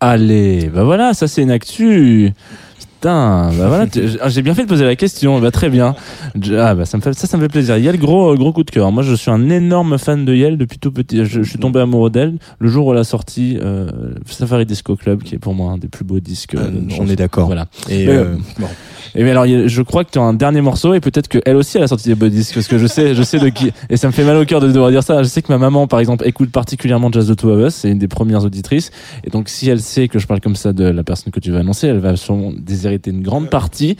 Allez, 0.00 0.68
bah 0.72 0.84
voilà, 0.84 1.14
ça 1.14 1.26
c'est 1.26 1.42
une 1.42 1.50
actu. 1.50 2.30
Putain, 3.06 3.50
bah 3.56 3.68
voilà, 3.68 3.86
tu- 3.86 4.00
j'ai 4.26 4.42
bien 4.42 4.52
fait 4.54 4.64
de 4.64 4.68
poser 4.68 4.84
la 4.84 4.96
question, 4.96 5.38
bah 5.38 5.52
très 5.52 5.70
bien. 5.70 5.94
Ah 6.58 6.74
bah 6.74 6.84
ça 6.86 6.96
me 6.96 7.02
fait 7.02 7.12
ça, 7.12 7.28
ça 7.28 7.36
me 7.36 7.42
fait 7.42 7.48
plaisir. 7.48 7.78
Yel, 7.78 7.96
gros 8.00 8.34
gros 8.34 8.52
coup 8.52 8.64
de 8.64 8.70
cœur. 8.72 8.90
Moi, 8.90 9.04
je 9.04 9.14
suis 9.14 9.30
un 9.30 9.48
énorme 9.48 9.96
fan 9.96 10.24
de 10.24 10.34
Yel 10.34 10.58
depuis 10.58 10.80
tout 10.80 10.90
petit. 10.90 11.24
Je, 11.24 11.42
je 11.42 11.48
suis 11.48 11.60
tombé 11.60 11.78
amoureux 11.78 12.10
d'elle 12.10 12.34
le 12.58 12.68
jour 12.68 12.86
où 12.88 12.92
elle 12.92 12.98
a 12.98 13.04
sorti 13.04 13.58
euh, 13.62 13.88
Safari 14.28 14.66
Disco 14.66 14.96
Club, 14.96 15.22
qui 15.22 15.36
est 15.36 15.38
pour 15.38 15.54
moi 15.54 15.70
un 15.70 15.78
des 15.78 15.86
plus 15.86 16.04
beaux 16.04 16.18
disques. 16.18 16.56
Euh, 16.56 16.68
de 16.68 16.80
on 16.98 17.06
est 17.06 17.14
d'accord. 17.14 17.46
Voilà. 17.46 17.66
Et 17.88 18.08
Euh, 18.08 18.24
euh, 18.24 18.36
bon. 18.58 18.66
Et 19.14 19.22
mais 19.22 19.30
alors, 19.30 19.46
je 19.46 19.82
crois 19.82 20.04
que 20.04 20.10
tu 20.10 20.18
as 20.18 20.22
un 20.22 20.34
dernier 20.34 20.60
morceau 20.60 20.92
et 20.92 21.00
peut-être 21.00 21.28
que 21.28 21.38
elle 21.46 21.56
aussi 21.56 21.78
elle 21.78 21.84
a 21.84 21.88
sorti 21.88 22.08
des 22.08 22.14
beaux 22.16 22.28
disques 22.28 22.54
parce 22.54 22.66
que 22.68 22.76
je 22.76 22.86
sais, 22.88 23.14
je 23.14 23.22
sais 23.22 23.38
de 23.38 23.48
qui. 23.48 23.70
Et 23.88 23.96
ça 23.96 24.08
me 24.08 24.12
fait 24.12 24.24
mal 24.24 24.36
au 24.36 24.44
cœur 24.44 24.60
de 24.60 24.66
devoir 24.66 24.90
dire 24.90 25.02
ça. 25.04 25.22
Je 25.22 25.28
sais 25.28 25.40
que 25.42 25.50
ma 25.50 25.58
maman, 25.58 25.86
par 25.86 26.00
exemple, 26.00 26.26
écoute 26.26 26.50
particulièrement 26.50 27.10
Jazz 27.12 27.28
the 27.28 27.36
Two 27.36 27.50
of 27.50 27.68
Us. 27.68 27.74
C'est 27.76 27.90
une 27.90 27.98
des 27.98 28.08
premières 28.08 28.44
auditrices. 28.44 28.90
Et 29.24 29.30
donc, 29.30 29.48
si 29.48 29.70
elle 29.70 29.80
sait 29.80 30.08
que 30.08 30.18
je 30.18 30.26
parle 30.26 30.40
comme 30.40 30.56
ça 30.56 30.72
de 30.72 30.84
la 30.84 31.04
personne 31.04 31.32
que 31.32 31.40
tu 31.40 31.50
vas 31.52 31.60
annoncer, 31.60 31.86
elle 31.86 32.00
va 32.00 32.16
sûrement 32.16 32.52
déshériter 32.96 33.10
une 33.10 33.22
grande 33.22 33.50
partie, 33.50 33.96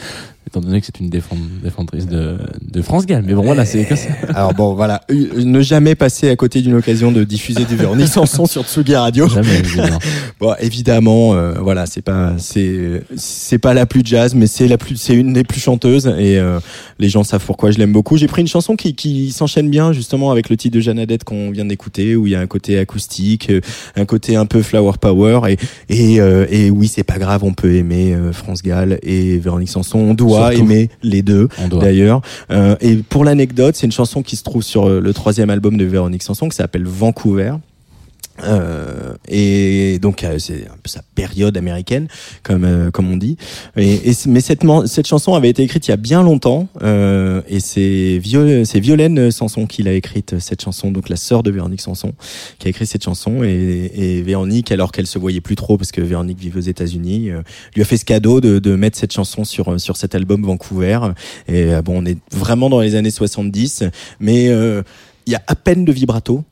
étant 0.47 0.61
donné 0.61 0.81
que 0.81 0.87
c'est 0.87 1.01
une 1.01 1.09
défend- 1.11 1.37
défendrice 1.63 2.07
de, 2.07 2.37
de 2.63 2.83
France 2.83 3.05
Gall. 3.07 3.25
Mais 3.27 3.35
bon, 3.35 3.43
voilà, 3.43 3.65
c'est 3.65 3.85
ça. 3.97 4.09
Alors 4.35 4.55
bon, 4.55 4.75
voilà, 4.75 5.01
Euh, 5.11 5.45
ne 5.45 5.61
jamais 5.61 5.95
passer 5.95 6.29
à 6.31 6.37
côté 6.37 6.63
d'une 6.63 6.75
occasion 6.75 7.11
de 7.13 7.25
diffuser 7.25 7.65
du 7.65 7.75
Véronique 7.77 8.09
Sanson 8.19 8.47
sur 8.47 8.65
Tsugi 8.65 8.95
Radio. 8.95 9.29
Jamais, 9.29 9.59
évidemment. 9.59 9.99
Bon, 10.39 10.55
évidemment, 10.61 11.35
euh, 11.35 11.55
voilà, 11.61 11.87
c'est 11.87 12.03
pas, 12.03 12.35
c'est, 12.39 13.03
c'est 13.17 13.59
pas 13.59 13.73
la 13.73 13.87
plus 13.87 14.03
jazz, 14.05 14.35
mais 14.35 14.47
c'est 14.47 14.69
la 14.69 14.77
plus, 14.77 14.97
c'est 14.97 15.15
une 15.15 15.33
des 15.33 15.45
plus 15.45 15.61
chanteuses 15.61 16.07
et 16.19 16.39
euh, 16.39 16.61
les 16.99 17.09
gens 17.09 17.25
savent 17.25 17.45
pourquoi 17.45 17.71
je 17.71 17.79
l'aime 17.79 17.93
beaucoup. 17.93 18.19
J'ai 18.19 18.27
pris 18.27 18.43
une 18.43 18.49
chanson 18.49 18.77
qui, 18.77 18.95
qui 18.95 19.33
s'enchaîne 19.33 19.71
bien 19.71 19.95
justement 19.95 20.31
avec 20.31 20.51
le 20.51 20.59
titre 20.59 20.75
de 20.75 20.81
Jeannadette 20.81 21.25
qu'on 21.25 21.51
vient 21.51 21.65
d'écouter, 21.65 22.17
où 22.17 22.27
il 22.27 22.35
y 22.35 22.37
a 22.37 22.41
un 22.41 22.47
côté 22.47 22.79
acoustique, 22.79 23.49
euh, 23.51 23.61
un 23.97 24.05
côté 24.05 24.37
un 24.37 24.45
peu 24.45 24.61
flower 24.63 24.93
power 25.01 25.41
et 25.49 25.57
et, 25.89 26.21
euh, 26.21 26.45
et 26.51 26.71
oui, 26.71 26.87
c'est 26.89 27.03
pas 27.03 27.19
grave, 27.19 27.43
on 27.43 27.55
peut 27.55 27.75
aimer 27.75 28.13
euh, 28.15 28.33
France 28.33 28.63
Gall 28.63 28.99
et 29.03 29.39
Véronique 29.39 29.71
Sanson, 29.71 29.99
on 29.99 30.13
doit 30.15 30.36
Surtout. 30.37 30.59
aimer 30.63 30.91
les 31.03 31.23
deux 31.23 31.49
doit. 31.69 31.81
d'ailleurs. 31.81 32.21
Euh, 32.51 32.77
et 32.81 32.97
pour 32.97 33.25
l'anecdote, 33.25 33.77
c'est 33.77 33.87
une 33.87 33.93
chanson 33.93 34.23
qui 34.23 34.37
se 34.37 34.43
trouve 34.43 34.63
sur 34.63 34.89
euh, 34.89 35.01
le 35.01 35.13
troisième 35.13 35.51
album 35.51 35.77
de 35.77 35.85
Véronique 35.85 36.23
Sanson 36.23 36.49
qui 36.49 36.57
s'appelle 36.57 36.85
Vancouver. 36.85 37.53
Euh, 38.45 39.15
et 39.29 39.99
donc 39.99 40.23
euh, 40.25 40.39
c'est 40.39 40.67
un 40.67 40.77
peu 40.83 40.89
sa 40.89 41.03
période 41.15 41.57
américaine 41.57 42.09
comme 42.43 42.65
euh, 42.65 42.91
comme 42.91 43.11
on 43.11 43.17
dit. 43.17 43.37
Et, 43.77 44.13
mais 44.27 44.41
cette 44.41 44.63
cette 44.87 45.07
chanson 45.07 45.35
avait 45.35 45.49
été 45.49 45.63
écrite 45.63 45.87
il 45.89 45.91
y 45.91 45.95
a 45.95 45.97
bien 45.97 46.23
longtemps 46.23 46.69
euh, 46.83 47.43
et 47.49 47.61
c'est 47.61 48.19
Viol 48.19 48.67
c'est 48.67 48.81
Violaine 48.81 49.31
Sanson 49.31 49.67
qui 49.67 49.83
l'a 49.83 49.93
écrite 49.93 50.39
cette 50.39 50.63
chanson 50.63 50.91
donc 50.91 51.09
la 51.09 51.17
sœur 51.17 51.43
de 51.43 51.51
Véronique 51.51 51.81
Sanson 51.81 52.13
qui 52.59 52.69
a 52.69 52.71
écrit 52.71 52.87
cette 52.87 53.05
chanson. 53.05 53.43
Et, 53.43 53.91
et 53.95 54.23
Véronique 54.23 54.71
alors 54.71 54.93
qu'elle 54.93 55.07
se 55.07 55.19
voyait 55.19 55.41
plus 55.41 55.57
trop 55.57 55.77
parce 55.77 55.93
que 55.93 56.01
Véronique 56.01 56.39
vivait 56.39 56.59
aux 56.59 56.63
États-Unis 56.63 57.31
euh, 57.31 57.43
lui 57.75 57.83
a 57.83 57.85
fait 57.85 57.97
ce 57.97 58.05
cadeau 58.05 58.41
de, 58.41 58.59
de 58.59 58.77
mettre 58.77 58.99
cette 58.99 59.13
chanson 59.13 59.45
sur 59.45 59.73
euh, 59.73 59.79
sur 59.79 59.97
cet 59.97 60.15
album 60.15 60.43
Vancouver. 60.43 60.99
Et 61.49 61.71
bon 61.85 62.03
on 62.03 62.05
est 62.05 62.19
vraiment 62.33 62.69
dans 62.69 62.81
les 62.81 62.95
années 62.95 63.11
70 63.11 63.85
mais 64.21 64.47
il 64.47 65.33
y 65.33 65.35
a 65.35 65.43
à 65.47 65.55
peine 65.55 65.85
de 65.85 65.93
vibrato 65.93 66.45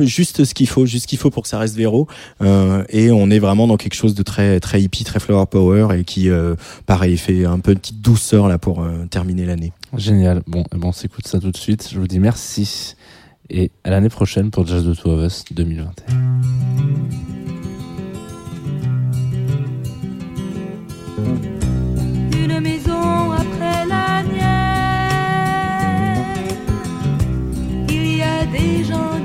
juste 0.00 0.44
ce 0.44 0.54
qu'il 0.54 0.68
faut, 0.68 0.86
juste 0.86 1.04
ce 1.04 1.08
qu'il 1.08 1.18
faut 1.18 1.30
pour 1.30 1.42
que 1.42 1.48
ça 1.48 1.58
reste 1.58 1.76
Véro. 1.76 2.06
Euh, 2.42 2.84
et 2.88 3.10
on 3.10 3.30
est 3.30 3.38
vraiment 3.38 3.66
dans 3.66 3.76
quelque 3.76 3.94
chose 3.94 4.14
de 4.14 4.22
très 4.22 4.60
très 4.60 4.80
hippie, 4.80 5.04
très 5.04 5.20
flower 5.20 5.46
power 5.46 5.98
et 5.98 6.04
qui, 6.04 6.30
euh, 6.30 6.54
pareil, 6.86 7.16
fait 7.16 7.44
un 7.44 7.60
peu 7.60 7.72
une 7.72 7.78
petite 7.78 8.00
douceur 8.00 8.48
là 8.48 8.58
pour 8.58 8.82
euh, 8.82 9.06
terminer 9.10 9.46
l'année. 9.46 9.72
Génial. 9.96 10.42
Bon, 10.46 10.64
eh 10.74 10.78
bon, 10.78 10.88
on 10.88 10.92
s'écoute 10.92 11.26
ça 11.26 11.40
tout 11.40 11.50
de 11.50 11.56
suite. 11.56 11.88
Je 11.92 11.98
vous 11.98 12.06
dis 12.06 12.20
merci 12.20 12.94
et 13.50 13.70
à 13.84 13.90
l'année 13.90 14.10
prochaine 14.10 14.50
pour 14.50 14.66
Jazz 14.66 14.84
the 14.84 14.94
Two 14.96 15.10
of 15.10 15.26
Us 15.26 15.44
2021. 15.50 16.16
Une 22.32 22.60
maison 22.60 23.32
après 23.32 23.86
la 23.86 24.22
nière. 24.22 24.68
Il 27.88 28.16
y 28.16 28.22
a 28.22 28.44
des 28.46 28.84
gens 28.84 29.18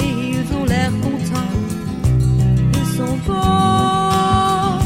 et 0.00 0.30
ils 0.30 0.48
ont 0.56 0.64
l'air 0.64 0.90
contents. 1.02 1.54
Ils 2.74 2.88
sont 2.96 3.16
beaux, 3.26 4.78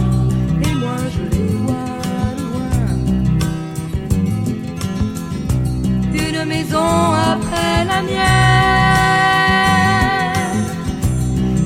et 0.62 0.74
moi 0.74 0.98
je 1.14 1.22
les 1.34 1.52
vois 1.62 1.96
loin. 2.42 2.74
Une 6.12 6.40
maison 6.44 6.90
après 7.32 7.76
la 7.86 7.98
mienne. 8.02 8.22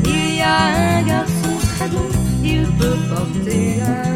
Il 0.05 0.37
y 0.37 0.41
a 0.41 0.59
un 0.99 1.03
garçon 1.03 1.55
très 1.77 1.89
doux, 1.89 2.13
il 2.45 2.65
peut 2.79 2.99
porter 3.11 3.81
un 3.83 4.16